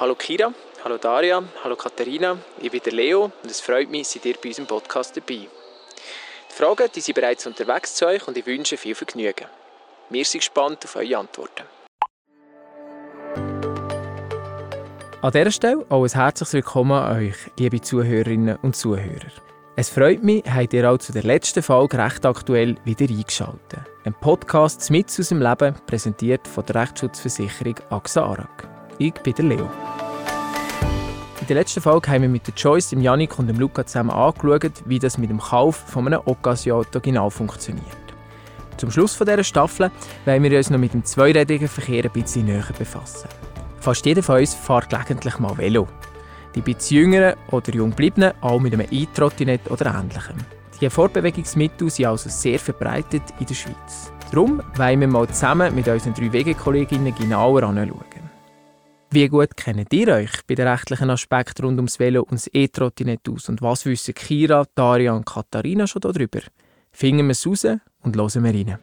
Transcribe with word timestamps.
Hallo 0.00 0.14
Kira, 0.14 0.52
hallo 0.84 0.96
Daria, 0.96 1.42
hallo 1.64 1.74
Katharina, 1.74 2.38
ich 2.60 2.70
bin 2.70 2.80
der 2.84 2.92
Leo 2.92 3.32
und 3.42 3.50
es 3.50 3.60
freut 3.60 3.90
mich, 3.90 4.06
seid 4.06 4.26
ihr 4.26 4.36
bei 4.40 4.50
unserem 4.50 4.68
Podcast 4.68 5.16
dabei. 5.16 5.48
Die 5.48 6.54
Fragen 6.54 6.88
die 6.94 7.00
sind 7.00 7.16
bereits 7.16 7.48
unterwegs 7.48 7.96
zu 7.96 8.06
euch 8.06 8.28
und 8.28 8.38
ich 8.38 8.46
wünsche 8.46 8.76
viel 8.76 8.94
Vergnügen. 8.94 9.46
Wir 10.08 10.24
sind 10.24 10.38
gespannt 10.38 10.84
auf 10.84 10.94
eure 10.94 11.18
Antworten. 11.18 11.64
An 15.20 15.32
dieser 15.32 15.50
Stelle 15.50 15.84
auch 15.88 16.04
ein 16.04 16.10
herzliches 16.12 16.52
Willkommen 16.52 16.92
an 16.92 17.16
euch, 17.16 17.36
liebe 17.58 17.80
Zuhörerinnen 17.80 18.56
und 18.62 18.76
Zuhörer. 18.76 19.32
Es 19.74 19.90
freut 19.90 20.22
mich, 20.22 20.44
habt 20.48 20.74
ihr 20.74 20.88
auch 20.88 20.98
zu 20.98 21.12
der 21.12 21.24
letzten 21.24 21.60
Folge 21.60 21.98
recht 21.98 22.24
aktuell 22.24 22.76
wieder 22.84 23.12
eingeschaltet. 23.12 23.80
Ein 24.04 24.14
Podcast 24.14 24.92
mit 24.92 25.08
aus 25.08 25.28
dem 25.28 25.42
Leben, 25.42 25.74
präsentiert 25.88 26.46
von 26.46 26.64
der 26.66 26.82
Rechtsschutzversicherung 26.82 27.74
AXA 27.90 28.22
ARAG. 28.22 28.77
Ich 29.00 29.14
bin 29.14 29.32
der 29.32 29.44
Leo. 29.44 29.70
In 31.40 31.46
der 31.46 31.54
letzten 31.54 31.80
Folge 31.80 32.10
haben 32.10 32.22
wir 32.22 32.28
mit 32.28 32.48
der 32.48 32.54
Joyce, 32.54 32.90
dem 32.90 33.00
Janik 33.00 33.38
und 33.38 33.46
dem 33.46 33.56
Luca 33.56 33.86
zusammen 33.86 34.10
angeschaut, 34.10 34.72
wie 34.86 34.98
das 34.98 35.18
mit 35.18 35.30
dem 35.30 35.38
Kauf 35.38 35.76
von 35.76 36.08
einem 36.08 36.20
Occasion-Auto 36.24 36.98
genau 36.98 37.30
funktioniert. 37.30 37.84
Zum 38.76 38.90
Schluss 38.90 39.16
dieser 39.16 39.44
Staffel 39.44 39.92
wollen 40.24 40.42
wir 40.42 40.56
uns 40.56 40.70
noch 40.70 40.80
mit 40.80 40.94
dem 40.94 41.04
zweirädrigen 41.04 41.68
Verkehr 41.68 42.04
ein 42.04 42.10
bisschen 42.10 42.46
näher 42.46 42.66
befassen. 42.76 43.28
Fast 43.78 44.04
jeder 44.04 44.22
von 44.22 44.40
uns 44.40 44.54
fährt 44.54 44.90
gelegentlich 44.90 45.38
mal 45.38 45.56
Velo. 45.56 45.86
Die 46.56 46.60
bisschen 46.60 46.96
jüngeren 46.96 47.36
oder 47.52 47.72
junggebliebenen 47.72 48.32
auch 48.40 48.58
mit 48.58 48.72
einem 48.72 48.88
E-Trottinett 48.90 49.70
oder 49.70 49.94
ähnlichem. 49.94 50.38
Die 50.80 50.90
Fortbewegungsmittel 50.90 51.88
sind 51.88 52.06
also 52.06 52.28
sehr 52.28 52.58
verbreitet 52.58 53.22
in 53.38 53.46
der 53.46 53.54
Schweiz. 53.54 54.12
Darum 54.32 54.60
wollen 54.74 55.00
wir 55.00 55.08
mal 55.08 55.28
zusammen 55.28 55.72
mit 55.72 55.86
unseren 55.86 56.14
drei 56.14 56.32
Wegekolleginnen 56.32 57.14
genauer 57.14 57.62
anschauen. 57.62 58.17
Wie 59.10 59.26
gut 59.26 59.56
kennt 59.56 59.90
ihr 59.94 60.08
euch 60.08 60.30
bei 60.46 60.54
den 60.54 60.68
rechtlichen 60.68 61.08
Aspekten 61.08 61.64
rund 61.64 61.78
ums 61.78 61.98
Velo 61.98 62.24
und 62.24 62.32
das 62.32 62.50
E-Trottinett 62.52 63.26
aus? 63.30 63.48
Und 63.48 63.62
was 63.62 63.86
wissen 63.86 64.12
Kira, 64.12 64.66
Daria 64.74 65.14
und 65.14 65.24
Katharina 65.24 65.86
schon 65.86 66.02
darüber? 66.02 66.40
Finden 66.92 67.24
wir 67.26 67.32
es 67.32 67.46
raus 67.46 67.64
und 67.64 68.16
hören 68.16 68.44
wir 68.44 68.52
rein. 68.52 68.78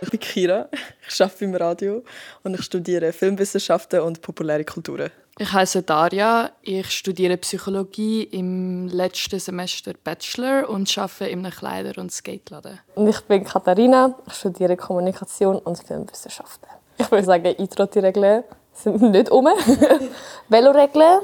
Ich 0.00 0.08
bin 0.08 0.20
Kira, 0.20 0.70
ich 1.06 1.20
arbeite 1.20 1.44
im 1.44 1.54
Radio 1.54 2.02
und 2.44 2.54
ich 2.54 2.62
studiere 2.62 3.12
Filmwissenschaften 3.12 4.00
und 4.00 4.22
populäre 4.22 4.64
Kulturen. 4.64 5.10
Ich 5.38 5.52
heiße 5.52 5.82
Daria, 5.82 6.50
ich 6.62 6.90
studiere 6.90 7.36
Psychologie 7.36 8.22
im 8.22 8.88
letzten 8.88 9.38
Semester 9.38 9.92
Bachelor 10.02 10.66
und 10.70 10.96
arbeite 10.96 11.26
in 11.26 11.44
einem 11.44 11.52
Kleider- 11.52 12.00
und 12.00 12.10
Skateladen. 12.10 12.80
Und 12.94 13.08
ich 13.08 13.20
bin 13.20 13.44
Katharina, 13.44 14.14
ich 14.26 14.32
studiere 14.32 14.78
Kommunikation 14.78 15.58
und 15.58 15.76
Filmwissenschaften. 15.76 16.70
Ich 16.98 17.10
würde 17.10 17.24
sagen, 17.24 17.54
Eintrotti-Regeln 17.58 18.44
sind 18.72 19.02
nicht 19.02 19.30
um. 19.30 19.46
Veloregeln, 20.48 21.20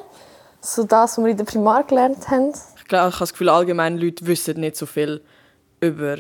so 0.61 0.84
das, 0.84 1.17
was 1.17 1.25
wir 1.25 1.31
in 1.31 1.37
der 1.37 1.45
Primar 1.45 1.84
gelernt 1.84 2.29
haben. 2.29 2.53
Ich 2.77 2.84
glaube, 2.84 3.09
ich 3.09 3.14
habe 3.14 3.20
das 3.20 3.33
Gefühl, 3.33 3.48
allgemein 3.48 3.98
Leute 3.98 4.27
wissen 4.27 4.61
nicht 4.61 4.77
so 4.77 4.87
viel 4.87 5.23
über 5.81 6.19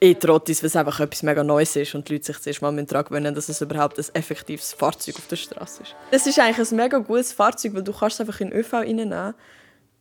E-Trottis, 0.00 0.62
weil 0.62 0.66
es 0.66 0.76
einfach 0.76 0.98
etwas 0.98 1.22
mega 1.22 1.44
Neues 1.44 1.76
ist 1.76 1.94
und 1.94 2.08
die 2.08 2.14
Leute 2.14 2.26
sich 2.26 2.40
zuerst 2.40 2.60
mal 2.60 2.74
daran 2.84 3.04
gewöhnen, 3.04 3.34
dass 3.34 3.48
es 3.48 3.60
überhaupt 3.60 3.98
ein 3.98 4.04
effektives 4.14 4.72
Fahrzeug 4.72 5.16
auf 5.16 5.28
der 5.28 5.36
Straße 5.36 5.82
ist. 5.84 5.94
Es 6.10 6.26
ist 6.26 6.38
eigentlich 6.40 6.70
ein 6.70 6.76
mega 6.76 6.98
gutes 6.98 7.32
Fahrzeug, 7.32 7.74
weil 7.74 7.84
du 7.84 7.92
kannst 7.92 8.14
es 8.16 8.20
einfach 8.20 8.40
in 8.40 8.50
den 8.50 8.58
ÖV 8.58 8.72
reinnehmen 8.74 9.34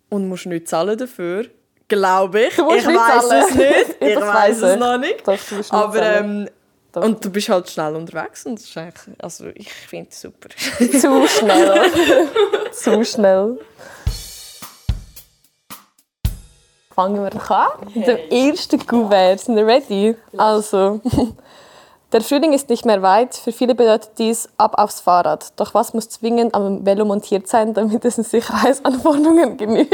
und 0.10 0.28
musst 0.28 0.48
nicht 0.48 0.68
zahlen 0.68 0.98
dafür. 0.98 1.46
Glaube 1.88 2.42
ich. 2.44 2.58
Ich 2.58 2.62
weiß 2.88 3.48
es 3.50 3.56
nicht. 3.56 4.02
Ich 4.02 4.20
weiß 4.20 4.62
es 4.62 4.80
noch 4.80 4.98
nicht. 4.98 5.28
nicht 5.28 5.72
Aber 5.74 6.02
ähm, 6.02 6.50
und 6.94 7.24
du 7.24 7.30
bist 7.30 7.50
halt 7.50 7.70
schnell 7.70 7.96
unterwegs 7.96 8.46
und 8.46 8.56
das 8.56 8.66
ist 8.66 8.78
eigentlich, 8.78 9.16
also 9.20 9.48
ich 9.56 9.72
finde 9.72 10.10
es 10.10 10.22
super. 10.22 10.50
Zu 10.78 11.28
schnell. 11.28 11.82
Zu 12.72 13.06
schnell. 13.06 13.60
Fangen 16.94 17.24
wir 17.24 17.52
an 17.52 17.70
mit 17.96 18.06
dem 18.06 18.18
ersten 18.30 18.86
Kuvert. 18.86 19.40
Sind 19.40 19.56
wir 19.56 19.66
ready? 19.66 20.16
Also, 20.38 21.00
der 22.12 22.22
Frühling 22.22 22.54
ist 22.54 22.70
nicht 22.70 22.86
mehr 22.86 23.02
weit. 23.02 23.36
Für 23.36 23.52
viele 23.52 23.74
bedeutet 23.74 24.12
dies 24.18 24.50
ab 24.58 24.76
aufs 24.78 25.02
Fahrrad. 25.02 25.54
Doch 25.60 25.74
was 25.74 25.94
muss 25.94 26.10
zwingend 26.10 26.54
am 26.54 26.86
Velo 26.86 27.06
montiert 27.06 27.48
sein, 27.48 27.74
damit 27.74 28.04
es 28.04 28.16
den 28.16 28.26
Sicherheitsanforderungen 28.26 29.58
genügt? 29.58 29.94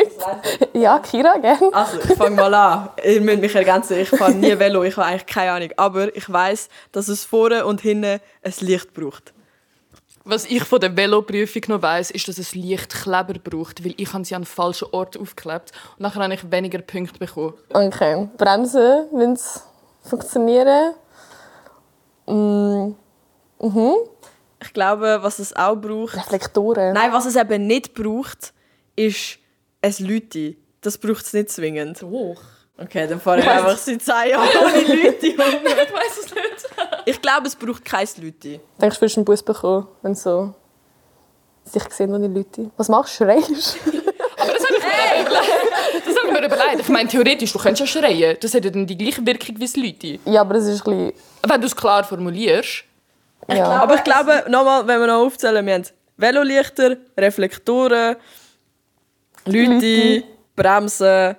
Ja, 0.74 1.00
Kira, 1.00 1.38
gern. 1.38 1.74
Also, 1.74 2.00
ich 2.00 2.18
fange 2.18 2.36
mal 2.36 2.54
an. 2.54 2.90
Ihr 3.04 3.22
müsst 3.22 3.42
mich 3.42 3.56
ergänzen. 3.56 4.00
Ich 4.00 4.10
fahre 4.10 4.34
nie 4.34 4.58
Velo, 4.60 4.84
ich 4.84 4.98
habe 4.98 5.08
eigentlich 5.08 5.26
keine 5.28 5.52
Ahnung. 5.52 5.70
Aber 5.78 6.16
ich 6.16 6.32
weiß, 6.32 6.70
dass 6.92 7.08
es 7.08 7.24
vorne 7.24 7.66
und 7.66 7.82
hinten 7.82 8.20
ein 8.44 8.54
Licht 8.62 8.94
braucht. 8.94 9.34
Was 10.30 10.44
ich 10.46 10.64
von 10.64 10.82
der 10.82 10.98
Veloprüfung 10.98 11.62
noch 11.68 11.82
weiss, 11.82 12.12
ist, 12.12 12.28
dass 12.28 12.38
es 12.38 12.54
Lichtkleber 12.54 13.36
braucht, 13.42 13.86
weil 13.86 13.94
ich 13.96 14.10
sie 14.10 14.36
an 14.36 14.42
den 14.42 14.46
falschen 14.46 14.90
Ort 14.92 15.18
aufgeklebt 15.18 15.72
und 15.98 16.02
nachher 16.02 16.22
habe 16.22 16.34
ich 16.34 16.52
weniger 16.52 16.80
Punkte 16.80 17.18
bekommen. 17.18 17.54
Okay. 17.74 18.28
Bremsen 18.38 19.06
müssen 19.14 19.62
funktionieren. 20.04 20.96
Mm. 22.28 22.96
Mhm. 23.60 23.94
Ich 24.62 24.74
glaube, 24.74 25.20
was 25.22 25.40
es 25.40 25.56
auch 25.56 25.76
braucht. 25.76 26.16
Reflektoren. 26.16 26.94
Nein, 26.94 27.12
was 27.12 27.26
es 27.26 27.36
eben 27.36 27.68
nicht 27.68 27.94
braucht, 27.94 28.54
ist 28.96 29.40
ein 29.82 29.94
Lüti. 30.00 30.58
Das 30.82 30.98
braucht 30.98 31.26
es 31.26 31.34
nicht 31.34 31.50
zwingend. 31.50 32.02
Doch. 32.02 32.36
Okay, 32.80 33.08
dann 33.08 33.20
fahre 33.20 33.40
ich 33.40 33.48
einfach 33.50 33.78
seit 33.78 34.02
zehn 34.02 34.30
Jahren 34.30 34.50
ohne 34.64 34.94
Lüti 34.94 35.32
um. 35.32 35.66
Ich 35.66 35.94
weiß 35.94 36.18
es 36.26 36.34
nicht. 36.34 36.68
Ich 37.06 37.22
glaube, 37.22 37.48
es 37.48 37.56
braucht 37.56 37.84
kein 37.86 38.08
Lüti. 38.18 38.60
Denkst 38.80 39.00
du, 39.00 39.08
du 39.08 39.16
einen 39.16 39.26
Bus 39.26 39.42
bekommen, 39.42 39.88
wenn 40.02 40.14
so 40.14 40.54
sich 41.64 41.84
sehen 41.90 42.14
ohne 42.14 42.28
Leute? 42.28 42.72
Was 42.78 42.90
machst 42.90 43.20
du? 43.20 43.26
Schreist 43.26 43.78
Aber 44.38 44.54
das 44.54 44.64
habe 44.66 44.76
ich 44.78 44.84
mir 44.84 45.22
überlegt. 45.22 46.06
Das 46.06 46.16
habe 46.18 46.27
ich 46.27 46.27
mir 46.40 46.48
überlegt. 46.48 46.80
Ich 46.81 46.90
meine, 46.90 47.09
theoretisch, 47.09 47.53
du 47.53 47.59
könntest 47.59 47.80
ja 47.94 48.02
schreien. 48.02 48.38
Das 48.40 48.53
hat 48.53 48.66
ja 48.66 48.72
dann 48.72 48.86
die 48.86 48.98
gleiche 48.98 49.25
Wirkung 49.25 49.56
wie 49.56 49.62
das 49.66 49.75
Leute. 49.75 50.20
Ja, 50.25 50.42
aber 50.42 50.56
das 50.56 50.66
ist 50.66 50.88
ein 50.88 51.12
bisschen... 51.12 51.14
Wenn 51.48 51.62
du 51.62 51.68
es 51.68 51.75
klar 51.75 52.03
formulierst. 52.03 52.84
Ja. 53.50 53.66
Aber 53.81 53.96
ich 53.96 54.03
glaube, 54.03 54.46
nochmal, 54.50 54.86
wenn 54.88 55.00
wir 55.00 55.08
noch 55.08 55.25
aufzählen, 55.25 55.66
wir 55.66 55.74
haben 55.74 55.86
Velolichter, 56.18 56.98
Reflektoren, 57.18 58.16
Lüti, 59.46 60.24
Bremsen. 60.56 61.36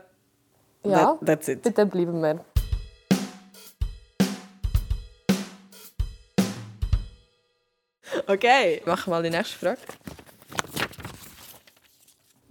ja. 0.84 1.18
That, 1.18 1.26
that's 1.26 1.48
it. 1.48 1.62
Bitte 1.62 1.84
bleiben 1.84 2.20
wir. 2.20 2.44
Okay, 8.26 8.82
machen 8.86 9.10
wir 9.12 9.16
mal 9.16 9.22
die 9.22 9.30
nächste 9.30 9.58
Frage. 9.58 9.80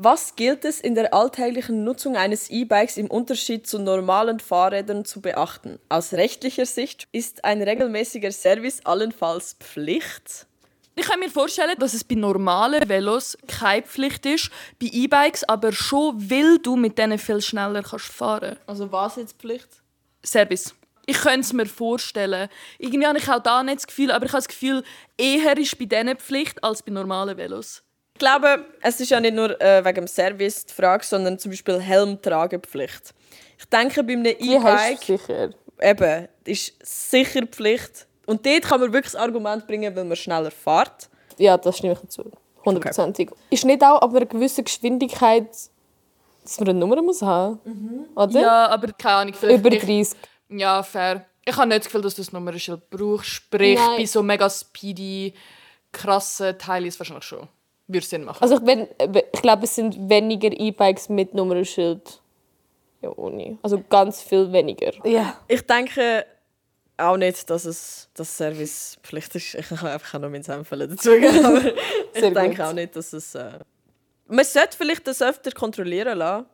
Was 0.09 0.37
gilt 0.37 0.63
es 0.63 0.79
in 0.79 0.95
der 0.95 1.13
alltäglichen 1.13 1.83
Nutzung 1.83 2.15
eines 2.15 2.49
E-Bikes 2.49 2.95
im 2.95 3.07
Unterschied 3.07 3.67
zu 3.67 3.77
normalen 3.77 4.39
Fahrrädern 4.39 5.03
zu 5.03 5.19
beachten? 5.19 5.79
Aus 5.89 6.13
rechtlicher 6.13 6.65
Sicht 6.65 7.09
ist 7.11 7.43
ein 7.43 7.61
regelmäßiger 7.61 8.31
Service 8.31 8.79
allenfalls 8.85 9.57
Pflicht. 9.59 10.47
Ich 10.95 11.05
kann 11.07 11.19
mir 11.19 11.29
vorstellen, 11.29 11.75
dass 11.77 11.93
es 11.93 12.05
bei 12.05 12.15
normalen 12.15 12.87
Velos 12.87 13.37
keine 13.49 13.81
Pflicht 13.81 14.25
ist, 14.25 14.49
bei 14.81 14.87
E-Bikes 14.89 15.43
aber 15.43 15.73
schon, 15.73 16.31
weil 16.31 16.57
du 16.59 16.77
mit 16.77 16.97
denen 16.97 17.19
viel 17.19 17.41
schneller 17.41 17.83
kannst 17.83 18.05
fahren 18.05 18.55
Also 18.65 18.89
was 18.89 19.17
jetzt 19.17 19.37
Pflicht? 19.37 19.67
Service. 20.25 20.73
Ich 21.05 21.17
könnte 21.17 21.41
es 21.41 21.51
mir 21.51 21.65
vorstellen. 21.65 22.47
Irgendwie 22.79 23.07
habe 23.07 23.17
ich 23.17 23.27
auch 23.27 23.43
da 23.43 23.61
nicht 23.61 23.79
das 23.79 23.87
Gefühl, 23.87 24.11
aber 24.11 24.25
ich 24.25 24.31
habe 24.31 24.37
das 24.37 24.47
Gefühl, 24.47 24.85
eher 25.17 25.57
ist 25.57 25.77
bei 25.77 25.83
denen 25.83 26.15
Pflicht 26.15 26.63
als 26.63 26.81
bei 26.81 26.93
normalen 26.93 27.35
Velos. 27.35 27.83
Ich 28.17 28.19
glaube, 28.19 28.65
es 28.81 28.99
ist 28.99 29.11
ja 29.11 29.19
nicht 29.19 29.35
nur 29.35 29.61
äh, 29.61 29.85
wegen 29.85 29.93
dem 29.93 30.07
Service 30.07 30.65
die 30.65 30.73
Frage, 30.73 31.05
sondern 31.05 31.37
zum 31.37 31.51
Beispiel 31.51 31.79
Helmtragepflicht. 31.79 33.13
Ich 33.59 33.65
denke, 33.65 34.03
bei 34.03 34.13
einem 34.13 34.25
E-Bike 34.25 35.19
eben, 35.79 36.27
ist 36.43 36.73
sicher 36.81 37.45
Pflicht. 37.45 38.07
Und 38.25 38.43
dort 38.43 38.63
kann 38.63 38.79
man 38.79 38.91
wirklich 38.91 39.13
das 39.13 39.21
Argument 39.21 39.67
bringen, 39.67 39.95
weil 39.95 40.03
man 40.03 40.17
schneller 40.17 40.49
fährt. 40.49 41.09
Ja, 41.37 41.57
das 41.57 41.77
stimme 41.77 41.93
ich 41.93 41.99
dazu. 41.99 42.31
Hundertprozentig. 42.65 43.29
Ist 43.51 43.65
nicht 43.65 43.83
auch 43.83 44.01
ab 44.01 44.09
einer 44.15 44.25
gewissen 44.25 44.63
Geschwindigkeit, 44.63 45.49
dass 46.41 46.59
man 46.59 46.69
eine 46.69 46.79
Nummer 46.79 46.99
muss 47.03 47.21
haben 47.21 47.59
Oder? 48.15 48.39
Ja, 48.41 48.67
aber 48.69 48.93
keine 48.93 49.15
Ahnung. 49.15 49.33
Vielleicht 49.35 49.59
Über 49.59 49.71
ich- 49.73 49.83
30. 49.83 50.17
Ja, 50.49 50.81
fair. 50.81 51.23
Ich 51.45 51.55
habe 51.55 51.67
nicht 51.67 51.81
das 51.81 51.85
Gefühl, 51.85 52.01
dass 52.01 52.15
du 52.15 52.23
das 52.23 52.33
Nummernschild 52.33 52.89
brauchst. 52.89 53.29
Sprich, 53.29 53.77
Nein. 53.77 53.97
bei 53.97 54.05
so 54.07 54.23
mega 54.23 54.49
speedy, 54.49 55.35
krassen 55.91 56.57
Teilen 56.57 56.87
ist 56.87 56.95
es 56.95 56.99
wahrscheinlich 56.99 57.23
schon. 57.23 57.47
Würde 57.87 58.05
Sinn 58.05 58.23
machen. 58.23 58.41
Also 58.41 58.55
ich, 58.55 58.65
wenn, 58.65 58.87
ich 59.33 59.41
glaube, 59.41 59.63
es 59.63 59.75
sind 59.75 60.09
weniger 60.09 60.49
E-Bikes 60.51 61.09
mit 61.09 61.33
Nummernschild. 61.33 62.21
Ja, 63.01 63.11
ohne. 63.15 63.57
Also 63.61 63.81
ganz 63.89 64.21
viel 64.21 64.51
weniger. 64.51 64.91
Ja. 65.05 65.39
Ich 65.47 65.61
denke 65.61 66.25
auch 66.97 67.17
nicht, 67.17 67.49
dass 67.49 67.65
es 67.65 68.09
das 68.13 68.35
Service 68.35 68.97
Pflicht 69.03 69.35
ist. 69.35 69.53
Ich 69.55 69.67
kann 69.69 69.87
einfach 69.87 70.19
noch 70.19 70.29
meinen 70.29 70.43
Senf 70.43 70.69
dazugeben. 70.69 71.45
Aber 71.45 71.61
ich 72.13 72.21
denke 72.21 72.49
gut. 72.49 72.61
auch 72.61 72.73
nicht, 72.73 72.95
dass 72.95 73.13
es. 73.13 73.35
Äh 73.35 73.59
man 74.27 74.43
sollte 74.43 74.75
vielleicht 74.77 75.07
das 75.07 75.21
öfter 75.21 75.51
kontrollieren 75.51 76.17
lassen. 76.17 76.45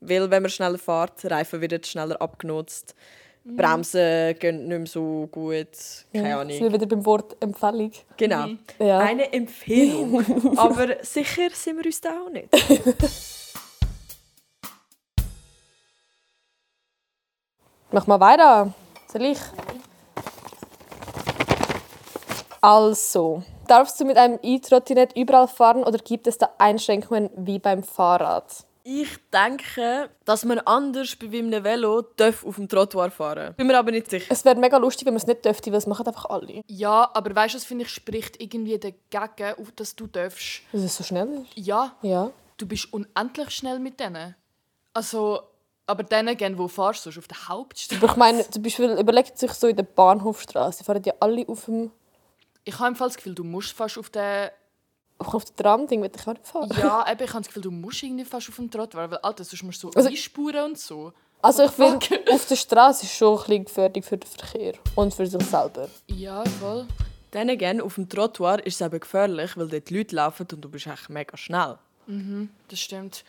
Weil, 0.00 0.30
wenn 0.30 0.42
man 0.42 0.50
schneller 0.50 0.78
fährt, 0.78 1.24
Reifen 1.26 1.60
werden 1.60 1.84
schneller 1.84 2.20
abgenutzt. 2.22 2.94
Bremsen 3.44 4.38
gehen 4.38 4.68
nicht 4.68 4.78
mehr 4.78 4.86
so 4.86 5.28
gut. 5.30 5.68
Keine 6.12 6.36
Ahnung. 6.36 6.52
Sind 6.52 6.62
wir 6.64 6.72
wieder 6.72 6.86
beim 6.86 7.04
Wort 7.06 7.36
Empfehlung. 7.40 7.92
Genau. 8.16 8.48
Ja. 8.78 8.98
Eine 8.98 9.32
Empfehlung. 9.32 10.56
Aber 10.58 11.02
sicher 11.02 11.48
sind 11.52 11.78
wir 11.78 11.86
uns 11.86 12.00
da 12.00 12.20
auch 12.20 12.30
nicht. 12.30 12.48
Mach 17.92 18.06
mal 18.06 18.20
weiter. 18.20 18.72
Soll 19.08 19.22
ich? 19.22 19.38
Also, 22.60 23.42
darfst 23.66 23.98
du 23.98 24.04
mit 24.04 24.18
einem 24.18 24.38
E-Trottinett 24.42 25.16
überall 25.16 25.48
fahren 25.48 25.82
oder 25.82 25.98
gibt 25.98 26.26
es 26.26 26.36
da 26.36 26.50
Einschränkungen 26.58 27.30
wie 27.34 27.58
beim 27.58 27.82
Fahrrad? 27.82 28.66
Ich 28.82 29.08
denke, 29.32 30.10
dass 30.24 30.44
man 30.44 30.58
anders 30.60 31.14
bei 31.16 31.26
einem 31.26 31.62
Velo 31.64 32.02
darf 32.16 32.44
auf 32.44 32.56
dem 32.56 32.68
Trottoir 32.68 33.10
fahren 33.10 33.54
Bin 33.54 33.66
mir 33.66 33.78
aber 33.78 33.90
nicht 33.90 34.10
sicher. 34.10 34.26
Es 34.30 34.44
wäre 34.44 34.56
mega 34.56 34.78
lustig, 34.78 35.06
wenn 35.06 35.14
wir 35.14 35.18
es 35.18 35.26
nicht 35.26 35.44
dürften, 35.44 35.70
weil 35.72 35.78
es 35.78 35.86
machen 35.86 36.06
einfach 36.06 36.24
alle. 36.26 36.62
Ja, 36.66 37.10
aber 37.14 37.34
weißt 37.34 37.54
du, 37.54 37.58
das 37.58 37.64
finde 37.66 37.84
ich 37.84 37.90
spricht 37.90 38.40
irgendwie 38.40 38.78
dagegen, 38.78 39.54
auf 39.60 39.70
dass 39.76 39.94
du 39.96 40.06
darfst. 40.06 40.62
Dass 40.72 40.82
es 40.82 40.96
so 40.96 41.04
schnell 41.04 41.28
ist. 41.42 41.52
Ja, 41.66 41.94
Ja. 42.02 42.30
du 42.56 42.66
bist 42.66 42.92
unendlich 42.92 43.50
schnell 43.50 43.78
mit 43.78 44.00
denen. 44.00 44.34
Also, 44.94 45.40
aber 45.86 46.02
denen 46.02 46.36
gehen, 46.36 46.56
wo 46.58 46.66
fahrst 46.68 47.04
du, 47.06 47.10
auf 47.10 47.28
der 47.28 47.48
Hauptstraße. 47.48 48.02
Aber 48.02 48.12
ich 48.12 48.16
meine, 48.16 48.48
zum 48.50 48.62
Beispiel 48.62 48.90
überlegt 48.98 49.38
sich 49.38 49.52
so 49.52 49.66
in 49.68 49.76
der 49.76 49.82
Bahnhofstraße, 49.84 50.78
die 50.78 50.84
fahren 50.84 51.02
ja 51.04 51.14
alle 51.20 51.46
auf 51.48 51.66
dem 51.66 51.90
Ich 52.64 52.78
habe 52.78 52.88
im 52.88 52.96
Fall 52.96 53.08
das 53.08 53.16
Gefühl, 53.16 53.34
du 53.34 53.44
musst 53.44 53.72
fast 53.72 53.98
auf 53.98 54.10
der. 54.10 54.52
Auf 55.20 55.44
der 55.44 55.56
Tram-Ding, 55.56 56.02
will 56.02 56.10
ich 56.14 56.26
auch 56.26 56.32
nicht 56.32 56.46
fahren. 56.46 56.70
Ja, 56.78 57.04
eben, 57.10 57.22
ich 57.22 57.28
habe 57.30 57.40
das 57.40 57.46
Gefühl, 57.48 57.62
du 57.62 57.70
musst 57.70 58.02
irgendwie 58.02 58.24
fast 58.24 58.48
auf 58.48 58.56
dem 58.56 58.70
Trottoir, 58.70 59.10
weil 59.10 59.18
Alter, 59.18 59.44
sonst 59.44 59.62
musst 59.62 59.82
du 59.82 59.90
so 59.90 59.96
Also- 59.96 60.08
einspuren 60.08 60.64
und 60.70 60.78
so. 60.78 61.12
Also 61.42 61.64
ich 61.64 61.70
finde, 61.70 62.06
auf 62.32 62.46
der 62.46 62.56
Straße 62.56 63.06
ist 63.06 63.14
schon 63.14 63.38
ein 63.38 63.44
bisschen 63.44 63.64
gefährlich 63.64 64.04
für 64.04 64.18
den 64.18 64.28
Verkehr 64.30 64.74
und 64.94 65.14
für 65.14 65.26
sich 65.26 65.42
selber. 65.42 65.88
Ja, 66.08 66.44
voll. 66.44 66.86
Dann 67.30 67.48
again, 67.48 67.80
auf 67.80 67.94
dem 67.94 68.08
Trottoir 68.10 68.58
ist 68.66 68.80
es 68.80 68.86
eben 68.86 69.00
gefährlich, 69.00 69.56
weil 69.56 69.68
dort 69.68 69.88
Leute 69.90 70.16
laufen 70.16 70.46
und 70.52 70.60
du 70.62 70.68
bist 70.68 70.86
echt 70.86 71.08
mega 71.08 71.36
schnell. 71.38 71.78
Das 72.68 72.78
stimmt. 72.78 73.24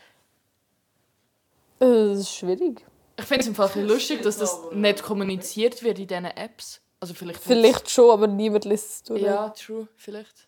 Äh, 1.80 1.86
Das 1.86 2.20
ist 2.20 2.36
schwierig. 2.36 2.86
Ich 3.18 3.26
finde 3.26 3.42
es 3.42 3.48
im 3.48 3.56
Fall 3.56 3.70
lustig, 3.82 4.22
dass 4.24 4.38
das 4.38 4.60
nicht 4.74 5.04
kommuniziert 5.04 5.82
wird 5.84 6.00
in 6.00 6.08
diesen 6.08 6.26
Apps. 6.26 6.82
Also 7.00 7.14
vielleicht. 7.14 7.40
Vielleicht 7.42 7.90
schon, 7.90 8.12
aber 8.12 8.28
niemand 8.28 8.66
liest 8.66 8.90
es 8.90 9.04
durch. 9.04 9.22
Ja, 9.22 9.50
true, 9.50 9.88
vielleicht. 9.96 10.48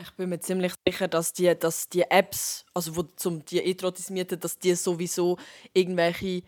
Ich 0.00 0.10
bin 0.12 0.30
mir 0.30 0.40
ziemlich 0.40 0.72
sicher, 0.86 1.08
dass 1.08 1.32
die, 1.32 1.54
dass 1.58 1.88
die 1.88 2.02
Apps, 2.02 2.64
also 2.72 2.96
wo 2.96 3.02
zum 3.02 3.44
die 3.44 3.58
E-Trottis 3.58 4.10
mieten, 4.10 4.40
dass 4.40 4.58
die 4.58 4.74
sowieso 4.74 5.36
irgendwelche 5.74 6.42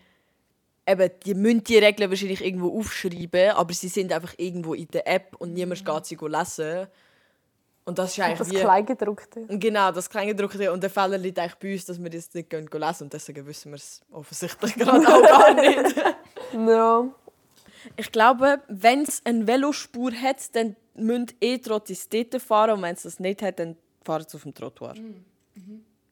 eben, 0.87 1.09
die 1.25 1.33
müssen 1.33 1.63
die 1.63 1.77
Regeln 1.77 2.09
wahrscheinlich 2.09 2.43
irgendwo 2.43 2.77
aufschreiben, 2.77 3.51
aber 3.51 3.73
sie 3.73 3.87
sind 3.87 4.11
einfach 4.11 4.33
irgendwo 4.37 4.73
in 4.73 4.87
der 4.87 5.07
App 5.07 5.35
und 5.37 5.53
niemand 5.53 5.85
geht 5.85 6.05
sie 6.05 6.15
lesen. 6.15 6.87
Und 7.85 7.99
das 7.99 8.11
ist 8.11 8.23
eigentlich 8.23 8.39
Das 8.39 8.49
wie... 8.49 8.55
Kleingedruckte. 8.55 9.45
Genau, 9.49 9.91
das 9.91 10.09
Kleingedruckte. 10.09 10.71
Und 10.71 10.81
der 10.81 10.89
Fehler 10.89 11.17
liegt 11.17 11.37
eigentlich 11.37 11.55
bei 11.55 11.73
uns, 11.73 11.85
dass 11.85 12.01
wir 12.01 12.09
das 12.09 12.33
nicht 12.33 12.51
lesen 12.51 13.03
und 13.03 13.13
deswegen 13.13 13.45
wissen 13.45 13.71
wir 13.71 13.75
es 13.77 14.01
offensichtlich 14.11 14.75
gerade 14.75 15.07
auch 15.07 15.21
gar 15.21 15.53
nicht. 15.61 15.95
Ja. 16.53 17.05
Ich 17.97 18.11
glaube, 18.11 18.61
wenn 18.69 19.01
es 19.01 19.21
eine 19.25 19.45
Velospur 19.45 20.13
hat, 20.13 20.55
dann 20.55 20.77
müssen 20.95 21.27
E-Trottis 21.41 22.07
dort 22.09 22.41
fahren 22.41 22.71
und 22.71 22.81
wenn 22.81 22.93
es 22.95 23.03
das 23.03 23.19
nicht 23.19 23.41
hat, 23.41 23.59
dann 23.59 23.75
fahren 24.03 24.25
sie 24.27 24.35
auf 24.37 24.43
dem 24.43 24.53
Trottoir. 24.53 24.93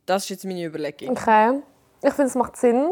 Das 0.05 0.23
ist 0.23 0.29
jetzt 0.29 0.45
meine 0.45 0.63
Überlegung. 0.65 1.09
Okay. 1.11 1.61
Ich 2.03 2.13
finde, 2.13 2.29
es 2.29 2.35
macht 2.35 2.57
Sinn. 2.57 2.91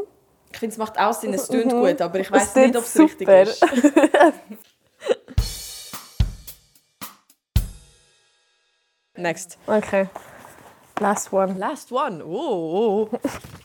Ich 0.52 0.58
finde, 0.58 0.74
es 0.74 0.78
macht 0.78 1.00
auch 1.00 1.14
Sinn, 1.14 1.34
es 1.34 1.48
klingt 1.48 1.74
Mhm. 1.74 1.80
gut, 1.82 2.02
aber 2.02 2.20
ich 2.20 2.28
Es 2.28 2.32
weiß 2.34 2.56
nicht, 2.56 2.76
ob 2.76 2.84
es 2.84 2.98
richtig 3.00 3.28
ist. 3.28 3.62
Next. 9.16 9.58
Okay. 9.68 10.08
Last 11.00 11.32
one. 11.34 11.54
Last 11.58 11.92
one. 11.92 12.24
Oh. 12.24 13.10
oh. 13.12 13.20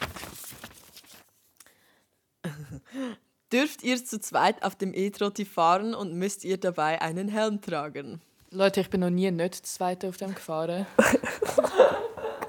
Dürft 3.55 3.85
ihr 3.85 4.05
zu 4.05 4.19
zweit 4.19 4.65
auf 4.65 4.75
dem 4.75 4.93
E-Trotti 4.93 5.45
fahren 5.45 5.95
und 5.95 6.13
müsst 6.13 6.45
ihr 6.45 6.59
dabei 6.59 7.01
einen 7.01 7.29
Helm 7.29 7.61
tragen? 7.61 8.21
Leute, 8.51 8.81
ich 8.81 8.91
bin 8.91 9.01
noch 9.01 9.11
nie 9.11 9.31
nicht 9.31 9.63
das 9.63 9.75
zweite 9.75 10.09
auf 10.09 10.17
dem 10.17 10.35
gefahren. 10.35 10.87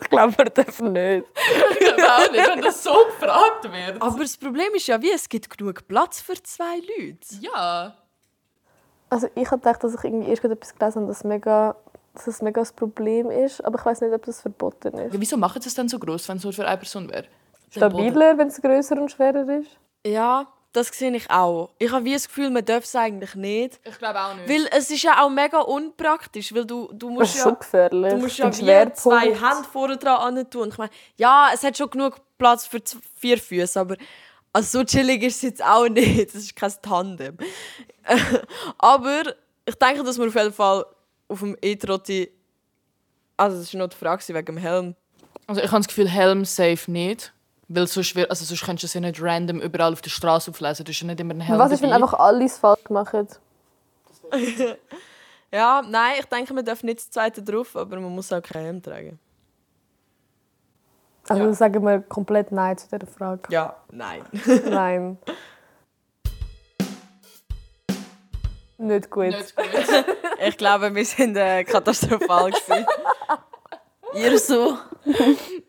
Ich 0.01 0.09
glaube, 0.11 0.37
wir 0.37 0.45
dürfen 0.45 0.93
nicht. 0.93 1.25
ich 1.79 2.03
auch 2.03 2.31
nicht, 2.31 2.47
wenn 2.47 2.61
das 2.61 2.83
so 2.83 2.93
gefragt 3.07 3.63
wird. 3.63 4.01
Aber 4.01 4.19
das 4.19 4.37
Problem 4.37 4.73
ist 4.75 4.87
ja, 4.87 5.01
wie 5.01 5.11
es 5.11 5.27
gibt 5.27 5.49
genug 5.49 5.87
Platz 5.87 6.21
für 6.21 6.41
zwei 6.43 6.77
Leute. 6.77 7.35
Ja. 7.41 7.95
Also 9.09 9.27
ich 9.35 9.49
habe 9.49 9.57
gedacht, 9.57 9.83
dass 9.83 9.95
ich 9.95 10.03
irgendwie 10.03 10.29
erst 10.29 10.45
etwas 10.45 10.75
gelesen 10.75 11.01
habe, 11.01 11.07
dass, 11.07 11.23
mega, 11.23 11.75
dass 12.13 12.27
es 12.27 12.41
mega 12.41 12.61
das 12.61 12.71
Problem 12.71 13.29
ist. 13.31 13.65
Aber 13.65 13.79
ich 13.79 13.85
weiß 13.85 14.01
nicht, 14.01 14.13
ob 14.13 14.23
das 14.23 14.41
verboten 14.41 14.93
ist. 14.93 15.13
ja 15.13 15.19
wieso 15.19 15.37
machen 15.37 15.61
sie 15.61 15.69
es 15.69 15.75
dann 15.75 15.89
so 15.89 15.97
groß, 15.99 16.29
wenn 16.29 16.37
es 16.37 16.43
nur 16.43 16.53
für 16.53 16.67
eine 16.67 16.77
Person 16.77 17.09
wäre? 17.09 17.25
Stabiler, 17.71 18.37
wenn 18.37 18.47
es 18.47 18.61
größer 18.61 19.01
und 19.01 19.11
schwerer 19.11 19.49
ist. 19.49 19.71
Ja, 20.05 20.47
das 20.75 20.87
sehe 20.89 21.15
ich 21.15 21.29
auch. 21.29 21.71
Ich 21.79 21.91
habe 21.91 22.05
wie 22.05 22.13
das 22.13 22.27
Gefühl, 22.27 22.49
man 22.49 22.65
darf 22.65 22.83
es 22.83 22.95
eigentlich 22.95 23.35
nicht. 23.35 23.79
Ich 23.83 23.97
glaube 23.97 24.19
auch 24.19 24.35
nicht. 24.35 24.49
Weil 24.49 24.67
es 24.71 24.89
ist 24.91 25.03
ja 25.03 25.23
auch 25.23 25.29
mega 25.29 25.59
unpraktisch, 25.59 26.53
weil 26.53 26.65
du, 26.65 26.89
du 26.91 27.09
Das 27.09 27.17
musst 27.17 27.35
ist 27.35 27.41
schon 27.41 27.51
ja... 27.53 27.57
gefährlich. 27.59 28.13
Du 28.13 28.17
musst 28.17 28.37
ja 28.37 28.51
wie 28.51 28.93
zwei 28.93 29.33
Hände 29.33 29.67
vorne 29.71 29.97
dran 29.97 30.49
tun. 30.49 30.63
Und 30.63 30.73
Ich 30.73 30.77
meine, 30.77 30.91
ja, 31.17 31.49
es 31.53 31.63
hat 31.63 31.77
schon 31.77 31.89
genug 31.89 32.17
Platz 32.37 32.65
für 32.65 32.81
vier 33.15 33.37
Füße, 33.37 33.79
aber 33.79 33.95
also 34.51 34.79
so 34.79 34.85
chillig 34.85 35.23
ist 35.23 35.37
es 35.37 35.41
jetzt 35.41 35.63
auch 35.63 35.87
nicht. 35.89 36.33
Das 36.33 36.41
ist 36.41 36.55
kein 36.55 36.73
Tandem. 36.81 37.37
aber 38.77 39.23
ich 39.65 39.75
denke, 39.75 40.03
dass 40.03 40.17
wir 40.17 40.27
auf 40.27 40.35
jeden 40.35 40.53
Fall 40.53 40.85
auf 41.27 41.39
dem 41.39 41.57
E-Trotti. 41.61 42.31
Also, 43.37 43.57
das 43.57 43.73
war 43.73 43.79
noch 43.79 43.89
die 43.89 43.97
Frage 43.97 44.23
wegen 44.27 44.45
dem 44.45 44.57
Helm. 44.57 44.95
Also 45.47 45.61
ich 45.61 45.67
habe 45.67 45.79
das 45.79 45.87
Gefühl, 45.87 46.09
Helm 46.09 46.45
safe 46.45 46.89
nicht. 46.89 47.33
Weil 47.67 47.87
sonst, 47.87 48.15
wär, 48.15 48.29
also 48.29 48.45
sonst 48.45 48.63
könntest 48.63 48.83
du 48.83 48.85
es 48.87 48.93
ja 48.93 49.01
nicht 49.01 49.21
random 49.21 49.59
überall 49.59 49.93
auf 49.93 50.01
der 50.01 50.11
Straße 50.11 50.51
auflesen. 50.51 50.85
Du 50.85 50.91
hast 50.91 50.99
ja 50.99 51.07
nicht 51.07 51.19
immer 51.19 51.31
einen 51.31 51.41
Helm 51.41 51.57
Was 51.59 51.71
ist, 51.71 51.81
wenn 51.81 51.91
einfach 51.93 52.13
alles 52.13 52.57
falsch 52.57 52.89
machen? 52.89 53.27
Ja, 55.51 55.81
nein, 55.87 56.15
ich 56.19 56.25
denke, 56.25 56.53
man 56.53 56.65
darf 56.65 56.83
nicht 56.83 56.97
das 56.99 57.09
zweite 57.11 57.41
drauf, 57.41 57.77
aber 57.77 57.97
man 58.01 58.13
muss 58.13 58.33
auch 58.33 58.41
keinen 58.41 58.63
Helm 58.63 58.83
tragen. 58.83 59.19
Also 61.29 61.43
Ja. 61.43 61.53
sagen 61.53 61.81
wir 61.85 62.01
komplett 62.01 62.51
Nein 62.51 62.77
zu 62.77 62.87
dieser 62.89 63.07
Frage. 63.07 63.43
Ja, 63.49 63.77
nein. 63.89 64.25
Nein. 64.69 65.17
Nicht 68.77 69.09
gut. 69.09 69.27
Nicht 69.27 69.55
gut. 69.55 69.65
Ich 70.45 70.57
glaube, 70.57 70.93
wir 70.93 71.05
sind 71.05 71.37
äh, 71.37 71.63
katastrophal. 71.63 72.51
Ihr 74.13 74.37
so? 74.37 74.77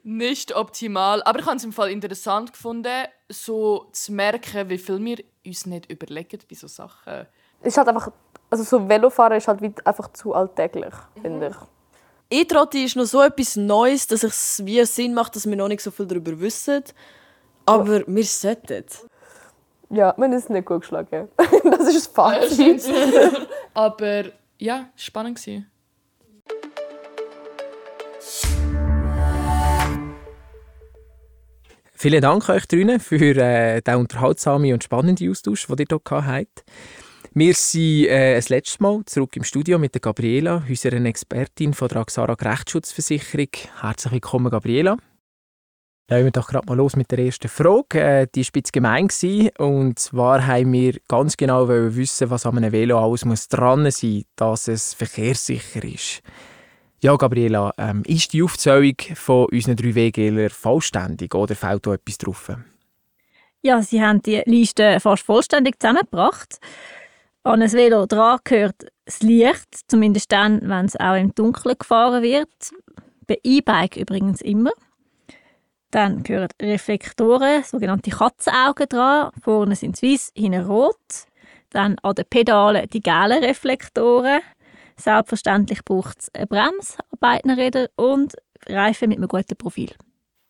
Nicht 0.07 0.55
optimal. 0.55 1.23
Aber 1.25 1.41
ich 1.41 1.47
habe 1.47 1.57
es 1.57 1.65
im 1.65 1.73
Fall 1.73 1.91
interessant 1.91 2.53
gefunden, 2.53 3.07
so 3.29 3.89
zu 3.93 4.13
merken, 4.13 4.69
wie 4.69 4.79
viel 4.79 5.05
wir 5.05 5.19
uns 5.45 5.67
nicht 5.67 5.91
überlegen 5.91 6.39
bei 6.49 6.55
so 6.55 6.69
Sachen. 6.69 7.27
Es 7.61 7.69
ist 7.69 7.79
halt 7.79 7.89
einfach, 7.89 8.13
also 8.49 8.63
so 8.63 8.89
Velofahren 8.89 9.37
ist 9.37 9.49
halt 9.49 9.61
einfach 9.87 10.13
zu 10.13 10.33
alltäglich, 10.33 10.95
finde 11.21 11.49
ich. 11.49 12.41
E-Trotti 12.41 12.85
ist 12.85 12.97
noch 12.97 13.05
so 13.05 13.21
etwas 13.21 13.57
Neues, 13.57 14.07
dass 14.07 14.23
es 14.23 14.65
wie 14.65 14.85
Sinn 14.85 15.13
macht, 15.13 15.35
dass 15.35 15.49
wir 15.49 15.57
noch 15.57 15.69
nicht 15.69 15.81
so 15.81 15.91
viel 15.91 16.07
darüber 16.07 16.39
wissen. 16.39 16.85
Aber 17.65 18.05
wir 18.07 18.25
sollten. 18.25 18.85
Ja, 19.91 20.15
wir 20.17 20.25
haben 20.25 20.33
es 20.33 20.49
nicht 20.49 20.67
gut 20.67 20.81
geschlagen. 20.83 21.29
das 21.37 21.89
ist 21.89 21.97
das 21.97 22.07
Fazit. 22.07 22.85
Aber 23.75 24.25
ja, 24.59 24.89
spannend 24.97 25.39
gewesen. 25.39 25.71
Vielen 31.99 32.21
Dank 32.21 32.47
euch 32.51 32.67
drinnen 32.67 33.01
für 33.01 33.17
äh, 33.17 33.81
den 33.81 33.95
unterhaltsamen 33.95 34.75
und 34.75 34.85
spannenden 34.85 35.31
Austausch, 35.31 35.67
den 35.67 35.87
ihr 35.91 36.01
hier 36.07 36.27
habt. 36.27 36.65
Wir 37.33 37.55
sind 37.55 38.09
äh, 38.09 38.35
das 38.35 38.51
letzte 38.51 38.83
Mal 38.83 39.03
zurück 39.07 39.35
im 39.35 39.45
Studio 39.45 39.79
mit 39.79 39.95
der 39.95 40.03
Gabriela, 40.03 40.63
unserer 40.69 41.03
Expertin 41.03 41.73
von 41.73 41.89
der 41.89 41.97
Axara 41.97 42.35
Rechtsschutzversicherung. 42.35 43.49
Herzlich 43.81 44.13
willkommen, 44.13 44.51
Gabriela. 44.51 44.99
Legen 46.11 46.25
wir 46.27 46.33
doch 46.33 46.49
gerade 46.49 46.67
mal 46.67 46.77
los 46.77 46.97
mit 46.97 47.11
der 47.11 47.19
ersten 47.19 47.49
Frage. 47.49 47.99
Äh, 47.99 48.27
die 48.35 48.45
war 48.45 48.53
ein 48.57 48.63
gemein. 48.75 49.09
gewesen. 49.09 49.51
Und 49.57 49.99
zwar 49.99 50.47
haben 50.47 50.73
wir 50.75 50.99
ganz 51.09 51.39
genau 51.39 51.67
wissen, 51.67 52.29
was 52.29 52.45
an 52.45 52.59
einem 52.59 52.73
Velo 52.73 53.03
alles 53.03 53.49
dran 53.49 53.91
sein 53.91 54.13
muss, 54.13 54.25
dass 54.37 54.69
es 54.69 54.93
verkehrssicher 54.93 55.83
ist. 55.83 56.23
Ja, 57.01 57.15
Gabriela, 57.17 57.73
ähm, 57.77 58.03
ist 58.07 58.33
die 58.33 58.43
Aufzählung 58.43 58.97
von 59.15 59.47
unseren 59.53 59.77
drei 59.77 59.95
WGler 59.95 60.49
vollständig 60.49 61.35
oder 61.35 61.55
fehlt 61.55 61.87
da 61.87 61.95
etwas 61.95 62.19
drauf? 62.19 62.51
Ja, 63.63 63.83
sie 63.83 64.01
haben 64.01 64.23
die 64.23 64.43
Liste 64.47 64.99
fast 65.01 65.23
vollständig 65.25 65.79
zusammengebracht. 65.79 66.59
An 67.43 67.63
ein 67.63 67.73
Velo 67.73 68.07
dran 68.07 68.39
gehört 68.45 68.87
das 69.05 69.21
Licht, 69.21 69.89
zumindest 69.89 70.33
dann, 70.33 70.61
wenn 70.69 70.87
es 70.87 70.99
auch 70.99 71.15
im 71.15 71.35
Dunkeln 71.35 71.77
gefahren 71.79 72.23
wird. 72.23 72.49
Bei 73.27 73.39
E-Bike 73.43 73.97
übrigens 73.97 74.41
immer. 74.41 74.73
Dann 75.91 76.23
gehören 76.23 76.49
Reflektoren, 76.61 77.63
sogenannte 77.63 78.11
Katzenaugen 78.11 78.89
dran. 78.89 79.31
Vorne 79.41 79.77
sind 79.77 79.97
es 79.97 80.03
weiß, 80.03 80.33
hinten 80.35 80.65
rot. 80.67 80.97
Dann 81.71 81.97
an 82.03 82.15
den 82.15 82.25
Pedalen 82.29 82.89
die 82.89 83.01
gelben 83.01 83.45
Reflektoren. 83.45 84.41
Selbstverständlich 84.99 85.85
braucht 85.85 86.21
es 86.21 86.35
eine 86.35 86.47
Bremse 86.47 86.99
an 87.11 87.19
beiden 87.21 87.51
Rädern 87.51 87.89
und 87.97 88.35
Reifen 88.69 89.09
mit 89.09 89.19
einem 89.19 89.29
guten 89.29 89.57
Profil. 89.57 89.91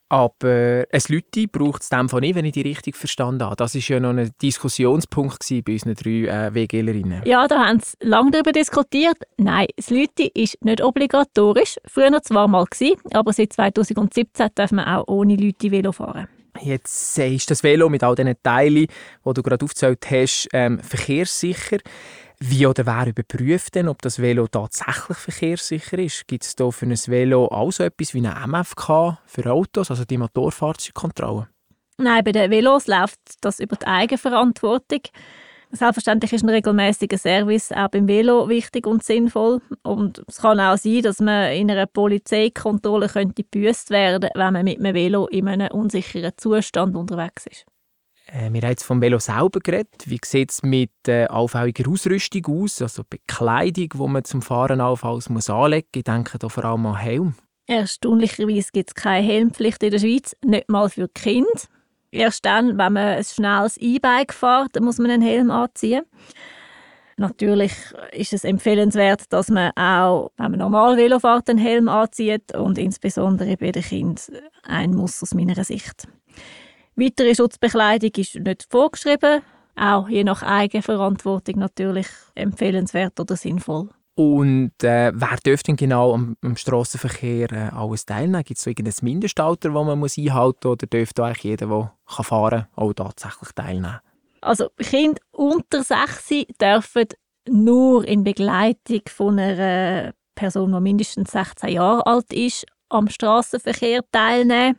Aber 0.09 0.85
ein 0.93 1.03
Lütti 1.09 1.49
braucht 1.49 1.83
es 1.83 1.89
dem 1.89 2.07
nicht, 2.21 2.37
wenn 2.37 2.45
ich 2.45 2.53
die 2.53 2.63
richtig 2.63 2.95
verstanden 2.95 3.43
habe. 3.43 3.57
Das 3.57 3.75
war 3.75 3.83
ja 3.83 3.99
noch 3.99 4.11
ein 4.11 4.31
Diskussionspunkt 4.41 5.45
bei 5.65 5.73
unseren 5.73 5.95
drei 5.97 6.47
äh, 6.47 6.55
WGlerinnen. 6.55 7.23
Ja, 7.25 7.49
da 7.49 7.67
haben 7.67 7.81
sie 7.81 7.97
lange 8.03 8.31
darüber 8.31 8.53
diskutiert. 8.53 9.17
Nein, 9.37 9.67
das 9.77 9.91
Lütti 9.91 10.31
ist 10.33 10.65
nicht 10.65 10.81
obligatorisch. 10.81 11.77
Früher 11.87 12.23
zwar 12.23 12.47
mal 12.47 12.67
gewesen, 12.67 13.01
aber 13.15 13.33
seit 13.33 13.53
2017 13.53 14.51
darf 14.55 14.71
man 14.71 14.85
auch 14.85 15.09
ohne 15.09 15.35
Lütti 15.35 15.73
Velo 15.73 15.91
fahren. 15.91 16.29
Jetzt 16.63 17.19
ist 17.19 17.51
das 17.51 17.63
Velo 17.63 17.89
mit 17.89 18.03
all 18.03 18.15
diesen 18.15 18.35
Teilen, 18.43 18.87
die 18.87 19.33
du 19.35 19.43
gerade 19.43 19.65
aufgezählt 19.65 20.07
hast, 20.09 20.49
ähm, 20.53 20.79
verkehrssicher. 20.79 21.79
Wie 22.39 22.67
oder 22.67 22.85
wer 22.85 23.07
überprüft 23.07 23.75
denn, 23.75 23.89
ob 23.89 24.03
das 24.03 24.21
Velo 24.21 24.47
tatsächlich 24.47 25.17
verkehrssicher 25.17 25.99
ist? 25.99 26.29
Gibt 26.29 26.45
es 26.45 26.55
da 26.55 26.71
für 26.71 26.85
ein 26.85 26.93
Velo 26.93 27.47
auch 27.47 27.71
so 27.71 27.83
etwas 27.83 28.13
wie 28.13 28.27
eine 28.27 28.47
MFK 28.47 29.19
für 29.25 29.51
Autos, 29.51 29.91
also 29.91 30.05
die 30.05 30.19
Motorfahrzeugkontrolle? 30.19 31.49
Nein, 31.99 32.25
bei 32.25 32.33
den 32.33 32.51
Velos 32.51 32.89
läuft 32.89 33.21
das 33.41 33.59
über 33.59 33.77
die 33.77 33.87
Eigenverantwortung. 33.87 35.01
Selbstverständlich 35.71 36.33
ist 36.33 36.45
ein 36.45 36.51
regelmäßiger 36.51 37.19
Service 37.19 37.73
auch 37.73 37.89
beim 37.89 38.07
Velo 38.07 38.49
wichtig 38.49 38.87
und 38.87 39.03
sinnvoll. 39.03 39.63
Und 39.83 40.23
es 40.29 40.39
kann 40.39 40.61
auch 40.61 40.77
sein, 40.77 41.03
dass 41.03 41.21
man 41.21 41.53
in 41.53 41.71
einer 41.71 41.87
Polizeikontrolle 41.87 43.09
könnte 43.09 43.43
gebüßt 43.43 43.91
werden, 43.91 44.29
wenn 44.35 44.53
man 44.53 44.65
mit 44.65 44.79
einem 44.79 44.95
Velo 44.95 45.27
in 45.27 45.49
einem 45.49 45.69
unsicheren 45.69 46.33
Zustand 46.37 46.97
unterwegs 46.97 47.47
ist. 47.47 47.67
Äh, 48.27 48.53
wir 48.53 48.63
haben 48.63 48.71
jetzt 48.71 48.85
vom 48.85 49.01
Velo 49.01 49.19
selber 49.19 49.61
geredet. 49.61 50.05
Wie 50.07 50.19
sieht 50.25 50.51
es 50.51 50.63
mit 50.63 50.91
äh, 51.07 51.27
allfälliger 51.27 51.89
Ausrüstung 51.91 52.47
aus, 52.47 52.83
also 52.83 53.03
Bekleidung, 53.09 53.89
die 53.95 54.09
man 54.09 54.25
zum 54.25 54.43
Fahren 54.43 54.81
allenfalls 54.81 55.29
muss 55.29 55.49
anlegen 55.49 55.87
muss? 55.87 55.99
Ich 55.99 56.05
denke 56.05 56.39
da 56.39 56.49
vor 56.49 56.65
allem 56.65 56.87
an 56.87 56.97
Helm. 56.97 57.35
Erstaunlicherweise 57.67 58.71
gibt 58.73 58.91
es 58.91 58.95
keine 58.95 59.27
Helmpflicht 59.27 59.83
in 59.83 59.91
der 59.91 59.99
Schweiz, 59.99 60.37
nicht 60.45 60.69
mal 60.69 60.89
für 60.89 61.09
Kinder. 61.09 61.49
Erst 62.13 62.45
dann, 62.45 62.79
wenn 62.79 62.93
man 62.93 62.97
ein 62.97 63.25
schnelles 63.25 63.77
E-Bike 63.77 64.33
fährt, 64.33 64.81
muss 64.81 64.99
man 64.99 65.11
einen 65.11 65.23
Helm 65.23 65.51
anziehen. 65.51 66.05
Natürlich 67.19 67.73
ist 68.13 68.33
es 68.33 68.45
empfehlenswert, 68.45 69.33
dass 69.33 69.49
man 69.49 69.73
auch, 69.75 70.31
wenn 70.37 70.51
man 70.51 70.61
normal 70.61 70.97
Velo 70.97 71.19
fährt, 71.19 71.49
einen 71.49 71.59
Helm 71.59 71.89
anzieht 71.89 72.55
und 72.55 72.79
insbesondere 72.79 73.57
bei 73.57 73.73
den 73.73 73.83
Kindern 73.83 74.43
ein 74.63 74.95
Muss 74.95 75.23
aus 75.23 75.35
meiner 75.35 75.65
Sicht. 75.65 76.07
Weitere 76.97 77.35
Schutzbekleidung 77.35 78.11
ist 78.17 78.37
nicht 78.37 78.67
vorgeschrieben, 78.71 79.43
auch 79.77 80.09
je 80.09 80.25
nach 80.25 80.43
Eigenverantwortung 80.43 81.59
natürlich 81.59 82.07
empfehlenswert 82.35 83.21
oder 83.21 83.37
sinnvoll. 83.37 83.91
Und 84.15 84.73
äh, 84.83 85.13
wer 85.15 85.37
dürfte 85.45 85.67
denn 85.69 85.77
genau 85.77 86.15
am, 86.15 86.39
am 86.41 86.57
Strassenverkehr 86.57 87.53
äh, 87.53 87.69
alles 87.75 88.07
teilnehmen? 88.07 88.43
Gibt 88.45 88.57
es 88.57 88.65
so 88.65 88.71
irgendein 88.71 88.95
Mindestalter, 89.03 89.69
das 89.69 89.85
man 89.85 89.99
muss 89.99 90.17
einhalten 90.17 90.59
muss? 90.63 90.73
Oder 90.73 90.87
dürfte 90.87 91.23
eigentlich 91.23 91.45
jeder, 91.45 91.67
der 91.67 91.93
kann 92.07 92.25
fahren 92.25 92.67
kann, 92.75 92.83
auch 92.83 92.95
tatsächlich 92.95 93.53
teilnehmen? 93.55 94.01
Also 94.41 94.71
Kinder 94.79 95.21
unter 95.33 95.83
6 95.83 96.47
dürfen 96.59 97.09
nur 97.47 98.09
in 98.09 98.25
Begleitung 98.25 99.03
von 99.09 99.39
einer 99.39 100.15
Person, 100.35 100.73
die 100.73 100.81
mindestens 100.81 101.33
16 101.33 101.75
Jahre 101.75 102.07
alt 102.07 102.33
ist, 102.33 102.65
am 102.89 103.11
Straßenverkehr 103.11 104.01
teilnehmen. 104.11 104.79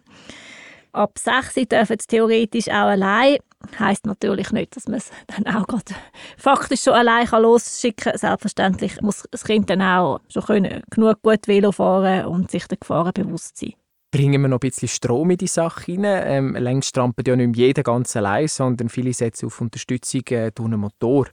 Ab 0.97 1.19
6 1.19 1.53
dürfen 1.69 1.97
sie 1.99 2.07
theoretisch 2.07 2.69
auch 2.69 2.89
allein. 2.89 3.37
Heißt 3.79 4.07
natürlich 4.07 4.51
nicht, 4.51 4.75
dass 4.75 4.87
man 4.87 4.97
es 4.97 5.11
dann 5.27 5.55
auch 5.55 5.67
gerade 5.67 5.93
faktisch 6.37 6.81
schon 6.81 6.93
allein 6.93 7.27
losschicken 7.29 8.11
kann. 8.11 8.17
Selbstverständlich 8.17 9.01
muss 9.01 9.27
das 9.29 9.43
Kind 9.43 9.69
dann 9.69 9.81
auch 9.81 10.19
schon 10.29 10.43
können, 10.43 10.83
genug 10.89 11.21
gut 11.21 11.47
Velo 11.47 11.71
fahren 11.71 12.25
und 12.25 12.49
sich 12.49 12.67
der 12.67 12.77
Gefahren 12.77 13.13
bewusst 13.13 13.57
sein. 13.57 13.73
Bringen 14.09 14.41
wir 14.41 14.47
noch 14.47 14.57
ein 14.57 14.61
bisschen 14.61 14.87
Strom 14.87 15.29
in 15.31 15.37
die 15.37 15.47
Sache 15.47 15.91
rein. 15.91 16.03
Ähm, 16.05 16.55
längst 16.55 16.95
trampelt 16.95 17.27
ja 17.27 17.35
nicht 17.35 17.57
jeder 17.57 17.83
ganz 17.83 18.15
allein, 18.15 18.47
sondern 18.47 18.89
viele 18.89 19.13
setzen 19.13 19.47
auf 19.47 19.61
Unterstützung 19.61 20.21
äh, 20.29 20.51
durch 20.51 20.65
einen 20.65 20.79
Motor. 20.79 21.27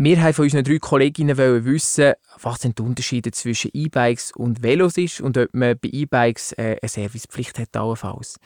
Wir 0.00 0.22
haben 0.22 0.32
von 0.32 0.44
unseren 0.44 0.62
drei 0.62 0.78
Kolleginnen 0.78 1.36
wissen, 1.64 2.12
was 2.40 2.60
die 2.60 2.72
Unterschiede 2.80 3.32
zwischen 3.32 3.72
E-Bikes 3.74 4.30
und 4.30 4.62
Velos 4.62 4.96
ist 4.96 5.20
und 5.20 5.36
ob 5.36 5.52
man 5.52 5.76
bei 5.76 5.88
E-Bikes 5.90 6.52
äh, 6.52 6.76
eine 6.80 6.88
Servicepflicht 6.88 7.58
hat. 7.58 7.76
Allenfalls. 7.76 8.38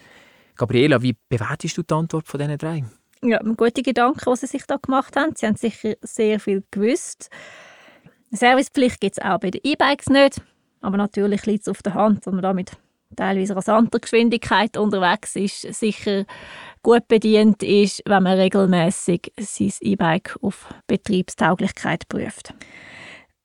Gabriela, 0.57 1.03
wie 1.03 1.15
bewertest 1.29 1.77
du 1.77 1.83
die 1.83 1.93
Antwort 1.93 2.27
von 2.27 2.41
diesen 2.41 2.57
drei? 2.57 2.85
Ja, 3.23 3.39
gute 3.39 3.83
Gedanken, 3.83 4.23
die 4.27 4.37
sie 4.37 4.47
sich 4.47 4.65
da 4.65 4.77
gemacht 4.77 5.15
haben. 5.15 5.35
Sie 5.37 5.47
haben 5.47 5.57
sicher 5.57 5.93
sehr 6.01 6.41
viel 6.41 6.65
gewusst. 6.71 7.29
Servicepflicht 8.31 8.99
gibt 8.99 9.19
es 9.19 9.23
auch 9.23 9.39
bei 9.39 9.51
den 9.51 9.61
E-Bikes 9.63 10.07
nicht. 10.07 10.41
Aber 10.81 10.97
natürlich 10.97 11.45
liegt 11.45 11.63
es 11.63 11.69
auf 11.69 11.83
der 11.83 11.93
Hand, 11.93 12.27
dass 12.27 12.33
man 12.33 12.43
da 12.43 12.55
mit 12.55 12.73
teilweise 13.17 13.57
rasanter 13.57 13.99
Geschwindigkeit 13.99 14.77
unterwegs 14.77 15.37
ist, 15.37 15.63
sicher 15.75 16.25
gut 16.83 17.07
bedient 17.09 17.63
ist, 17.63 18.03
wenn 18.07 18.23
man 18.23 18.39
regelmäßig 18.39 19.33
sein 19.39 19.73
E-Bike 19.81 20.37
auf 20.43 20.75
Betriebstauglichkeit 20.87 22.09
prüft. 22.09 22.55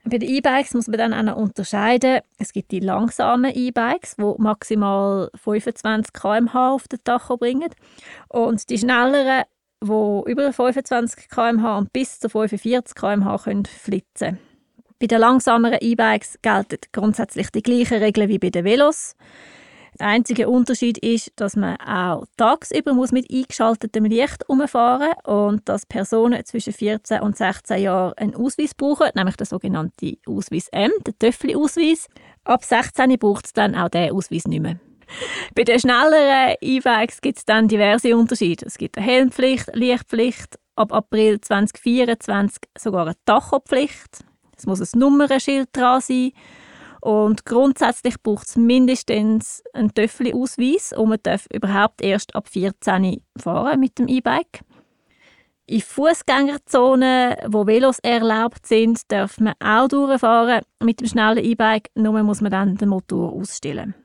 Bei 0.10 0.20
den 0.20 0.30
E-Bikes 0.30 0.74
muss 0.74 0.88
man 0.88 0.98
dann 0.98 1.14
auch 1.14 1.24
noch 1.24 1.36
unterscheiden. 1.36 2.22
Es 2.38 2.54
gibt 2.54 2.72
die 2.72 2.80
langsamen 2.80 3.52
E-Bikes, 3.54 4.16
die 4.16 4.34
maximal 4.38 5.30
25 5.36 6.14
km/h 6.14 6.72
auf 6.72 6.88
den 6.88 7.04
Tacho 7.04 7.36
bringen. 7.36 7.70
Und 8.30 8.70
die 8.70 8.78
schnelleren, 8.78 9.44
die 9.84 10.32
über 10.32 10.54
25 10.54 11.28
km/h 11.30 11.78
und 11.78 11.92
bis 11.92 12.20
zu 12.20 12.30
45 12.30 12.96
km/h 12.96 13.38
können 13.40 13.68
Bei 15.00 15.08
den 15.08 15.20
langsameren 15.20 15.80
E-Bikes 15.82 16.40
gelten 16.42 16.80
grundsätzlich 16.94 17.50
die 17.52 17.62
gleichen 17.62 18.02
Regeln 18.02 18.30
wie 18.30 18.40
bei 18.40 18.50
den 18.50 18.64
Velos. 18.64 19.14
Der 20.00 20.08
einzige 20.08 20.48
Unterschied 20.48 21.00
ist, 21.00 21.32
dass 21.38 21.56
man 21.56 21.76
auch 21.78 22.26
tagsüber 22.38 22.94
muss 22.94 23.12
mit 23.12 23.32
eingeschaltetem 23.32 24.06
Licht 24.06 24.48
umfahren 24.48 25.14
und 25.24 25.68
dass 25.68 25.88
Personen 25.88 26.46
zwischen 26.46 26.74
14 26.74 27.22
und 27.22 27.36
16 27.36 27.82
Jahren 27.82 28.14
einen 28.14 28.36
Ausweis 28.36 28.76
brauchen, 28.76 29.10
nämlich 29.16 29.38
den 29.38 29.48
sogenannten 29.48 30.18
Ausweis 30.28 30.68
M, 30.72 30.92
den 31.06 31.18
Töffeli-Ausweis. 31.18 32.08
Ab 32.44 32.64
16 32.64 33.18
braucht 33.18 33.48
es 33.48 33.54
dann 33.54 33.74
auch 33.76 33.90
diesen 33.90 34.12
Ausweis 34.12 34.46
nicht 34.46 34.62
mehr. 34.62 34.80
Bei 35.56 35.64
den 35.64 35.80
schnelleren 35.80 36.56
E-Bikes 36.62 37.22
gibt 37.22 37.40
es 37.40 37.46
dann 37.46 37.68
diverse 37.68 38.16
Unterschiede. 38.16 38.66
Es 38.66 38.78
gibt 38.78 38.98
eine 38.98 39.08
Helmpflicht, 39.08 39.68
Lichtpflicht, 39.74 40.60
ab 40.76 40.94
April 40.94 41.42
2024 41.42 42.62
sogar 42.78 43.08
eine 43.08 43.16
Tachopflicht. 43.26 44.26
Es 44.56 44.66
muss 44.66 44.82
ein 44.82 45.00
Nummernschild 45.00 45.70
dran 45.72 46.02
sein 46.02 46.34
und 47.08 47.46
grundsätzlich 47.46 48.22
braucht 48.22 48.50
es 48.50 48.58
mindestens 48.58 49.64
einen 49.72 49.94
Töffeli-Ausweis 49.94 50.92
und 50.92 51.08
man 51.08 51.20
darf 51.24 51.48
überhaupt 51.54 52.02
erst 52.02 52.36
ab 52.36 52.50
14 52.50 53.22
fahren 53.38 53.80
mit 53.80 53.98
dem 53.98 54.10
E-Bike. 54.10 54.60
In 55.68 55.80
Fußgängerzonen, 55.80 57.36
wo 57.48 57.66
Velos 57.66 58.00
erlaubt 58.00 58.66
sind, 58.66 59.10
darf 59.10 59.40
man 59.40 59.54
auch 59.62 59.88
durchfahren 59.88 60.64
mit 60.84 61.00
dem 61.00 61.08
schnellen 61.08 61.46
E-Bike, 61.46 61.92
nur 61.96 62.22
muss 62.24 62.42
man 62.42 62.52
dann 62.52 62.76
den 62.76 62.90
Motor 62.90 63.32
ausstellen. 63.32 63.96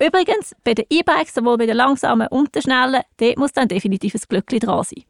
Übrigens, 0.00 0.54
bei 0.62 0.74
den 0.74 0.86
E-Bikes, 0.90 1.34
sowohl 1.34 1.58
bei 1.58 1.66
den 1.66 1.76
langsamen 1.76 2.28
und 2.28 2.54
den 2.54 2.62
schnellen, 2.62 3.02
dort 3.16 3.36
muss 3.36 3.52
dann 3.52 3.66
definitiv 3.66 4.14
ein 4.14 4.22
Glückli 4.28 4.60
dran 4.60 4.84
sein. 4.84 5.02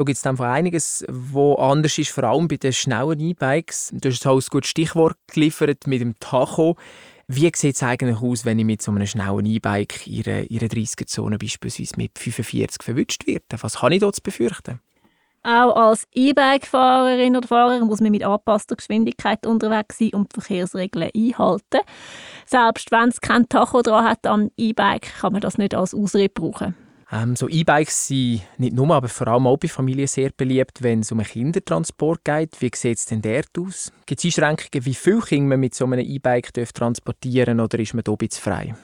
Da 0.00 0.04
gibt 0.04 0.16
es 0.16 0.26
einfach 0.26 0.46
einiges, 0.46 1.04
was 1.08 1.58
anders 1.58 1.98
ist, 1.98 2.08
vor 2.08 2.24
allem 2.24 2.48
bei 2.48 2.56
den 2.56 2.72
schnellen 2.72 3.20
E-Bikes. 3.20 3.92
Du 3.92 4.08
hast 4.08 4.26
ein 4.26 4.40
gutes 4.50 4.70
Stichwort 4.70 5.18
geliefert 5.26 5.86
mit 5.86 6.00
dem 6.00 6.18
Tacho. 6.18 6.76
Wie 7.28 7.52
sieht 7.54 7.76
es 7.76 7.82
eigentlich 7.82 8.16
aus, 8.16 8.46
wenn 8.46 8.58
ich 8.58 8.64
mit 8.64 8.80
so 8.80 8.92
einem 8.92 9.06
schnellen 9.06 9.44
E-Bike 9.44 10.06
in 10.06 10.24
einer 10.24 10.46
30er-Zone 10.46 11.36
beispielsweise 11.36 11.96
mit 11.98 12.18
45 12.18 12.82
verwünscht 12.82 13.26
werde? 13.26 13.44
Was 13.60 13.80
kann 13.80 13.92
ich 13.92 14.00
dort 14.00 14.22
befürchten? 14.22 14.80
Auch 15.42 15.76
als 15.76 16.06
E-Bike-Fahrerin 16.14 17.36
oder 17.36 17.46
Fahrer 17.46 17.84
muss 17.84 18.00
man 18.00 18.12
mit 18.12 18.24
angepasster 18.24 18.76
Geschwindigkeit 18.76 19.46
unterwegs 19.46 19.98
sein 19.98 20.14
und 20.14 20.34
die 20.34 20.40
Verkehrsregeln 20.40 21.10
einhalten. 21.14 21.80
Selbst 22.46 22.90
wenn 22.90 23.10
es 23.10 23.20
kein 23.20 23.50
Tacho 23.50 23.82
dran 23.82 24.06
hat 24.06 24.26
am 24.26 24.50
E-Bike, 24.56 25.12
kann 25.20 25.34
man 25.34 25.42
das 25.42 25.58
nicht 25.58 25.74
als 25.74 25.92
Ausrede 25.92 26.32
brauchen. 26.32 26.74
Ähm, 27.12 27.34
so 27.34 27.48
E-Bikes 27.48 28.06
sind 28.06 28.42
nicht 28.58 28.74
nur, 28.74 28.94
aber 28.94 29.08
vor 29.08 29.26
allem 29.26 29.46
auch 29.48 29.56
bei 29.56 29.66
Familien 29.66 30.06
sehr 30.06 30.30
beliebt, 30.36 30.82
wenn 30.82 31.00
es 31.00 31.10
um 31.10 31.18
einen 31.18 31.26
Kindertransport 31.26 32.24
geht. 32.24 32.60
Wie 32.60 32.70
sieht 32.72 32.98
es 32.98 33.06
denn 33.06 33.20
dort 33.20 33.58
aus? 33.58 33.92
Gibt 34.06 34.20
es 34.20 34.24
Einschränkungen, 34.26 34.86
wie 34.86 34.94
viele 34.94 35.20
Kinder 35.20 35.48
man 35.48 35.60
mit 35.60 35.74
so 35.74 35.86
einem 35.86 35.98
E-Bike 36.00 36.52
transportieren 36.72 37.58
darf, 37.58 37.64
oder 37.64 37.80
ist 37.80 37.94
man 37.94 38.04
da 38.04 38.12
ein 38.12 38.18
bisschen 38.18 38.42
frei? 38.42 38.74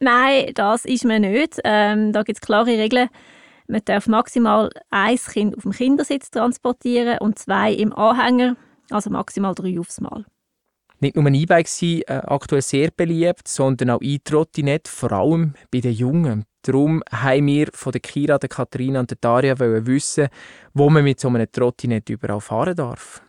Nein, 0.00 0.52
das 0.54 0.84
ist 0.84 1.04
man 1.04 1.22
nicht. 1.22 1.60
Ähm, 1.64 2.12
da 2.12 2.22
gibt 2.22 2.38
es 2.38 2.46
klare 2.46 2.78
Regeln. 2.78 3.08
Man 3.66 3.80
darf 3.84 4.06
maximal 4.06 4.70
ein 4.90 5.16
Kind 5.16 5.56
auf 5.56 5.62
dem 5.62 5.72
Kindersitz 5.72 6.30
transportieren 6.30 7.18
und 7.18 7.38
zwei 7.38 7.72
im 7.72 7.92
Anhänger, 7.92 8.56
also 8.90 9.10
maximal 9.10 9.54
drei 9.54 9.80
aufs 9.80 10.00
Mal. 10.00 10.24
Nicht 11.00 11.16
nur 11.16 11.26
E-Bikes 11.26 11.78
sind 11.78 12.08
äh, 12.08 12.22
aktuell 12.24 12.62
sehr 12.62 12.90
beliebt, 12.90 13.48
sondern 13.48 13.90
auch 13.90 14.02
E-Trottinette, 14.02 14.90
vor 14.90 15.12
allem 15.12 15.54
bei 15.72 15.80
den 15.80 15.92
Jungen. 15.92 16.44
Darum 16.64 17.02
haben 17.10 17.46
wir 17.46 17.68
von 17.72 17.92
der 17.92 18.00
Kira, 18.00 18.38
der 18.38 18.48
Katharina 18.48 19.00
und 19.00 19.10
der 19.10 19.18
Daria 19.20 19.54
wissen, 19.58 20.28
wo 20.72 20.88
man 20.88 21.04
mit 21.04 21.20
so 21.20 21.28
einem 21.28 21.50
Trottinett 21.50 22.08
überall 22.08 22.40
fahren 22.40 22.74
darf. 22.74 23.22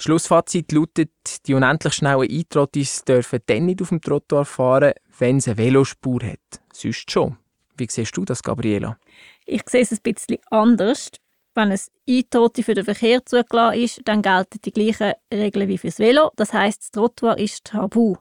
Schlussfazit 0.00 0.72
lautet, 0.72 1.10
die 1.46 1.54
unendlich 1.54 1.94
schnellen 1.94 2.26
E-Trottis 2.28 3.04
dürfen 3.04 3.38
dann 3.46 3.66
nicht 3.66 3.80
auf 3.82 3.90
dem 3.90 4.00
Trottoir 4.00 4.44
fahren, 4.44 4.94
wenn 5.18 5.36
es 5.36 5.46
eine 5.46 5.58
Velospur 5.58 6.24
hat. 6.24 6.60
Sonst 6.72 7.08
schon. 7.08 7.36
Wie 7.76 7.86
siehst 7.88 8.16
du 8.16 8.24
das, 8.24 8.42
Gabriela? 8.42 8.98
Ich 9.46 9.62
sehe 9.68 9.82
es 9.82 9.92
ein 9.92 9.98
bisschen 10.02 10.38
anders. 10.50 11.12
Wenn 11.54 11.70
ein 11.70 11.80
E-Trotti 12.06 12.64
für 12.64 12.74
den 12.74 12.84
Verkehr 12.84 13.24
zugelassen 13.24 13.80
ist, 13.80 14.00
dann 14.04 14.22
gelten 14.22 14.58
die 14.64 14.72
gleichen 14.72 15.12
Regeln 15.32 15.68
wie 15.68 15.78
fürs 15.78 16.00
Velo. 16.00 16.32
Das 16.34 16.52
heißt, 16.52 16.82
das 16.82 16.90
Trottoir 16.90 17.38
ist 17.38 17.64
tabu. 17.66 18.16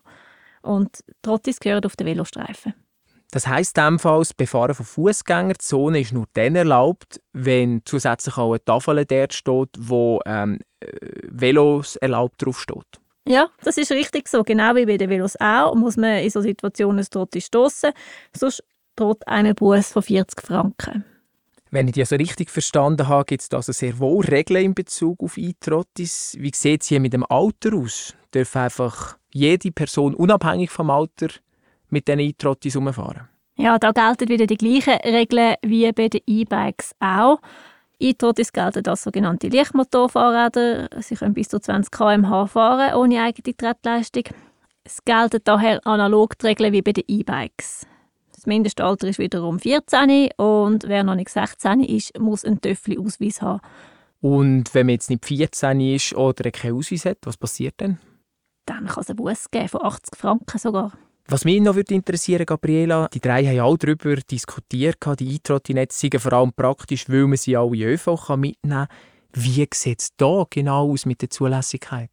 Und 0.62 1.03
Trottis 1.24 1.60
gehören 1.60 1.86
auf 1.86 1.96
den 1.96 2.06
Velostreifen. 2.06 2.75
Das 3.32 3.48
heisst 3.48 3.78
ebenfalls, 3.78 4.30
das 4.30 4.34
Befahren 4.34 4.76
von 4.76 4.86
Fußgängerzone 4.86 6.02
ist 6.02 6.12
nur 6.12 6.26
dann 6.34 6.56
erlaubt, 6.56 7.22
wenn 7.32 7.82
zusätzlich 7.86 8.38
auch 8.38 8.52
eine 8.52 8.64
Tafel 8.64 9.06
dort 9.06 9.34
steht, 9.34 9.70
wo 9.80 10.20
ähm, 10.26 10.60
Velos 11.30 11.96
erlaubt 11.96 12.44
drauf 12.46 12.60
steht. 12.60 13.00
Ja, 13.26 13.50
das 13.64 13.78
ist 13.78 13.92
richtig 13.92 14.28
so. 14.28 14.44
Genau 14.44 14.76
wie 14.76 14.86
bei 14.86 14.98
den 14.98 15.10
Velos 15.10 15.38
auch 15.40 15.76
muss 15.76 15.96
man 15.96 16.18
in 16.18 16.30
solchen 16.30 16.50
Situationen 16.50 17.06
Trottis 17.06 17.46
stoßen. 17.46 17.92
Sonst 18.36 18.64
droht 18.98 19.26
eine 19.28 19.54
Buß 19.54 19.94
von 19.94 20.02
40 20.02 20.42
Franken. 20.42 21.06
Wenn 21.70 21.88
ich 21.88 21.94
die 21.94 22.02
also 22.02 22.18
richtig 22.18 22.50
verstanden 22.50 23.08
habe, 23.08 23.24
gibt 23.24 23.44
es 23.44 23.52
also 23.52 23.72
sehr 23.72 23.98
wohl 24.00 24.26
Regeln 24.26 24.66
in 24.66 24.74
Bezug 24.74 25.24
auf 25.24 25.38
E-Trottis. 25.38 26.36
Wie 26.38 26.52
sieht 26.54 26.82
es 26.82 26.90
hier 26.90 27.00
mit 27.00 27.14
dem 27.14 27.26
Alter 27.30 27.76
aus? 27.76 28.14
Darf 28.32 28.58
einfach 28.58 29.18
jede 29.32 29.72
Person 29.72 30.14
unabhängig 30.14 30.70
vom 30.70 30.90
Alter 30.90 31.30
mit 31.91 32.07
diesen 32.07 32.19
E-Trottis 32.19 32.75
umfahren? 32.75 33.27
Ja, 33.55 33.77
da 33.77 33.91
gelten 33.91 34.29
wieder 34.29 34.48
die 34.48 34.57
gleichen 34.57 34.95
Regeln 35.05 35.55
wie 35.62 35.91
bei 35.91 36.07
den 36.07 36.21
E-Bikes 36.25 36.93
auch. 37.00 37.39
E-Trottis 38.00 38.51
gelten 38.51 38.88
als 38.88 39.03
sogenannte 39.03 39.50
Lichtmotorfahrräder. 39.50 40.89
Sie 41.01 41.15
können 41.15 41.33
bis 41.33 41.50
zu 41.50 41.60
20 41.60 41.91
km/h 41.91 42.48
fahren 42.48 42.95
ohne 42.95 43.21
eigene 43.21 43.55
Trittleistung. 43.55 44.24
Es 44.83 45.03
gelten 45.05 45.41
daher 45.43 45.86
analog 45.86 46.38
die 46.39 46.48
Regeln 46.48 46.74
wie 46.74 46.81
bei 46.81 46.93
den 46.93 47.03
E-Bikes. 47.07 47.86
Das 48.33 48.48
Mindestalter 48.48 49.07
ist 49.07 49.19
wiederum 49.19 49.60
14 49.60 50.31
und 50.38 50.88
wer 50.88 51.03
noch 51.03 51.13
nicht 51.13 51.29
16 51.29 51.81
ist, 51.81 52.19
muss 52.19 52.43
einen 52.43 52.60
Töffli-Ausweis 52.60 53.43
haben. 53.43 53.62
Und 54.21 54.74
wenn 54.74 54.88
man 54.88 54.93
jetzt 54.93 55.12
nicht 55.12 55.25
14 55.25 55.79
ist 55.79 56.15
oder 56.15 56.50
keinen 56.50 56.75
Ausweis 56.75 57.05
hat, 57.05 57.19
was 57.24 57.38
passiert 57.38 57.75
dann? 57.77 58.00
Dann 58.65 58.88
kann 58.88 59.01
es 59.01 59.10
einen 59.10 59.17
Bus 59.17 59.51
geben, 59.51 59.67
von 59.67 59.83
80 59.83 60.15
Franken 60.17 60.57
sogar. 60.57 60.93
Was 61.28 61.46
mich 61.46 61.62
noch 61.62 61.75
würde 61.75 61.94
interessieren, 61.94 62.46
Gabriela, 62.46 63.08
die 63.13 63.20
drei 63.20 63.46
haben 63.46 63.60
auch 63.62 63.78
darüber 63.78 64.16
diskutiert, 64.16 64.98
die 65.20 65.36
E-Trottinette 65.36 65.96
seien 65.96 66.20
vor 66.20 66.34
allem 66.34 66.51
praktisch, 66.54 67.08
weil 67.08 67.28
man 67.28 67.38
sie 67.38 67.56
alle 67.56 67.75
in 67.75 67.84
ÖV 67.84 68.36
mitnehmen 68.36 68.88
kann. 68.88 68.88
Wie 69.34 69.68
sieht 69.74 70.01
es 70.01 70.10
da 70.18 70.46
genau 70.50 70.92
aus 70.92 71.06
mit 71.06 71.22
der 71.22 71.30
Zulässigkeit? 71.30 72.10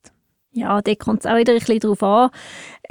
Ja, 0.53 0.81
da 0.81 0.95
kommt 0.95 1.21
es 1.21 1.27
auch 1.27 1.37
wieder 1.37 1.53
ein 1.53 1.59
bisschen 1.59 1.81
darauf 1.81 2.03
an. 2.03 2.31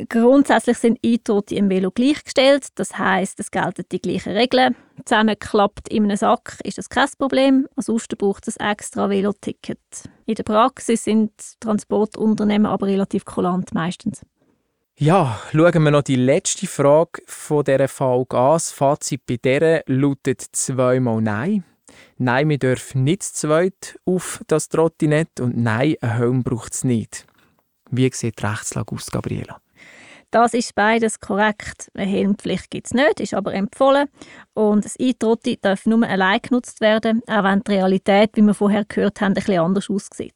Grundsätzlich 0.10 0.78
sind 0.78 1.00
Eintote 1.04 1.56
im 1.56 1.70
Velo 1.70 1.92
gleichgestellt. 1.92 2.68
Das 2.76 2.98
heisst, 2.98 3.40
es 3.40 3.52
gelten 3.52 3.84
die 3.92 4.00
gleichen 4.00 4.34
Regeln. 4.34 4.76
Zusammengeklappt 5.06 5.90
in 5.90 6.04
einem 6.04 6.18
Sack 6.18 6.60
ist 6.64 6.78
das 6.78 6.90
kein 6.90 7.10
Problem. 7.18 7.68
Ansonsten 7.76 8.16
braucht 8.16 8.48
es 8.48 8.58
ein 8.58 8.72
extra 8.72 9.10
Veloticket. 9.10 9.80
In 10.26 10.36
der 10.36 10.44
Praxis 10.44 11.04
sind 11.04 11.32
Transportunternehmen 11.60 12.68
aber 12.68 12.88
relativ 12.88 13.26
kulant 13.26 13.74
meistens. 13.74 14.22
Ja, 15.00 15.40
schauen 15.52 15.84
wir 15.84 15.92
noch 15.92 16.02
die 16.02 16.16
letzte 16.16 16.66
Frage 16.66 17.22
von 17.28 17.64
dieser 17.64 17.88
Folge 17.88 18.36
an. 18.36 18.54
Das 18.54 18.72
Fazit 18.72 19.28
bei 19.28 19.38
dieser 19.38 19.84
lautet 19.86 20.42
zweimal 20.42 21.22
Nein. 21.22 21.64
Nein, 22.18 22.50
wir 22.50 22.58
dürfen 22.58 23.04
nicht 23.04 23.22
zu 23.22 23.48
zweit 23.48 24.00
auf 24.06 24.42
das 24.48 24.70
Trottinett 24.70 25.40
und 25.40 25.56
nein, 25.56 25.98
ein 26.02 26.18
Helm 26.18 26.44
braucht 26.44 26.74
es 26.74 26.84
nicht. 26.84 27.28
Wie 27.92 28.10
sieht 28.12 28.42
die 28.42 28.46
Rechtslage 28.48 28.96
aus, 28.96 29.12
Gabriela? 29.12 29.62
Das 30.32 30.56
ist 30.56 30.74
beides 30.74 31.20
korrekt. 31.20 31.92
Eine 31.94 32.10
Helmpflicht 32.10 32.72
gibt 32.72 32.88
es 32.88 32.94
nicht, 32.96 33.20
ist 33.20 33.36
aber 33.36 33.54
empfohlen. 33.54 34.10
Und 34.56 34.84
das 34.84 34.96
E-Trotti 34.98 35.60
darf 35.62 35.86
nur 35.86 36.08
allein 36.08 36.40
genutzt 36.42 36.82
werden, 36.82 37.22
auch 37.28 37.44
wenn 37.44 37.62
die 37.62 37.72
Realität, 37.72 38.32
wie 38.34 38.42
wir 38.42 38.56
vorher 38.56 38.84
gehört 38.84 39.22
haben, 39.22 39.34
ein 39.34 39.36
bisschen 39.36 39.60
anders 39.60 39.92
aussieht. 39.92 40.34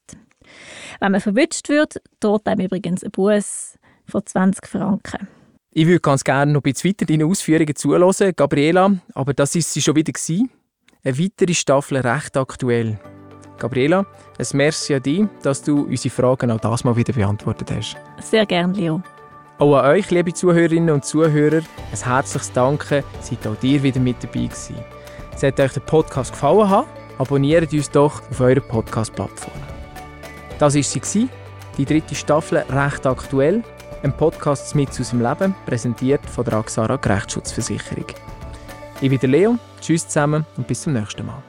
Wenn 1.00 1.14
man 1.14 1.22
verwünscht 1.22 1.68
wird, 1.68 2.00
droht 2.20 2.46
einem 2.48 2.68
übrigens 2.68 3.04
ein 3.04 3.10
Bus 3.10 3.80
von 4.12 4.26
20 4.26 4.68
Franken. 4.68 5.28
Ich 5.74 5.88
würde 5.88 6.02
ganz 6.02 6.24
gerne 6.24 6.52
noch 6.52 6.60
ein 6.60 6.74
bisschen 6.74 6.90
weiter 6.92 7.06
deine 7.06 7.26
Ausführungen 7.26 7.76
zuhören, 7.76 8.34
Gabriela, 8.36 8.92
aber 9.14 9.34
das 9.34 9.56
ist 9.56 9.74
sie 9.74 9.82
schon 9.82 9.96
wieder 9.96 10.12
gewesen. 10.12 10.50
Eine 11.04 11.18
weitere 11.18 11.54
Staffel 11.54 11.98
recht 11.98 12.36
aktuell. 12.36 13.00
Gabriela, 13.58 14.06
ein 14.38 14.46
Merci 14.54 14.96
an 14.96 15.04
dich, 15.04 15.24
dass 15.44 15.64
du 15.64 15.84
unsere 15.84 16.14
Fragen 16.14 16.52
auch 16.52 16.60
das 16.60 16.84
mal 16.84 16.96
wieder 16.96 17.14
beantwortet 17.14 17.72
hast. 17.72 17.96
Sehr 18.20 18.46
gerne, 18.46 18.74
Leo. 18.74 19.02
Auch 19.60 19.78
an 19.78 19.86
euch, 19.92 20.10
liebe 20.10 20.34
Zuhörerinnen 20.34 20.90
und 20.90 21.06
Zuhörer, 21.06 21.62
ein 21.92 22.04
herzliches 22.04 22.52
Danke, 22.52 23.04
seid 23.22 23.46
auch 23.48 23.56
ihr 23.62 23.82
wieder 23.82 24.00
mit 24.00 24.22
dabei 24.24 24.46
gewesen. 24.48 24.76
Sollte 25.38 25.64
euch 25.64 25.74
der 25.74 25.82
Podcast 25.82 26.32
gefallen 26.34 26.68
haben, 26.70 26.90
abonniert 27.18 27.72
uns 27.72 27.90
doch 27.90 28.22
auf 28.30 28.42
eurer 28.42 28.60
Podcast-Plattform. 28.60 29.54
Das 30.60 30.76
war 30.76 30.82
sie, 31.06 31.30
die 31.78 31.86
dritte 31.86 32.16
Staffel 32.16 32.66
«Recht 32.70 33.06
aktuell», 33.06 33.64
ein 34.04 34.16
Podcast 34.16 34.76
mit 34.76 34.90
aus 34.90 35.10
dem 35.10 35.22
Leben, 35.22 35.56
präsentiert 35.66 36.26
von 36.26 36.46
der 36.46 36.56
Axara 36.56 36.96
Gerechtsschutzversicherung. 36.96 38.06
Ich 39.00 39.10
bin 39.10 39.20
der 39.20 39.30
Leo, 39.30 39.58
tschüss 39.80 40.08
zusammen 40.08 40.46
und 40.58 40.68
bis 40.68 40.82
zum 40.82 40.94
nächsten 40.94 41.26
Mal. 41.26 41.42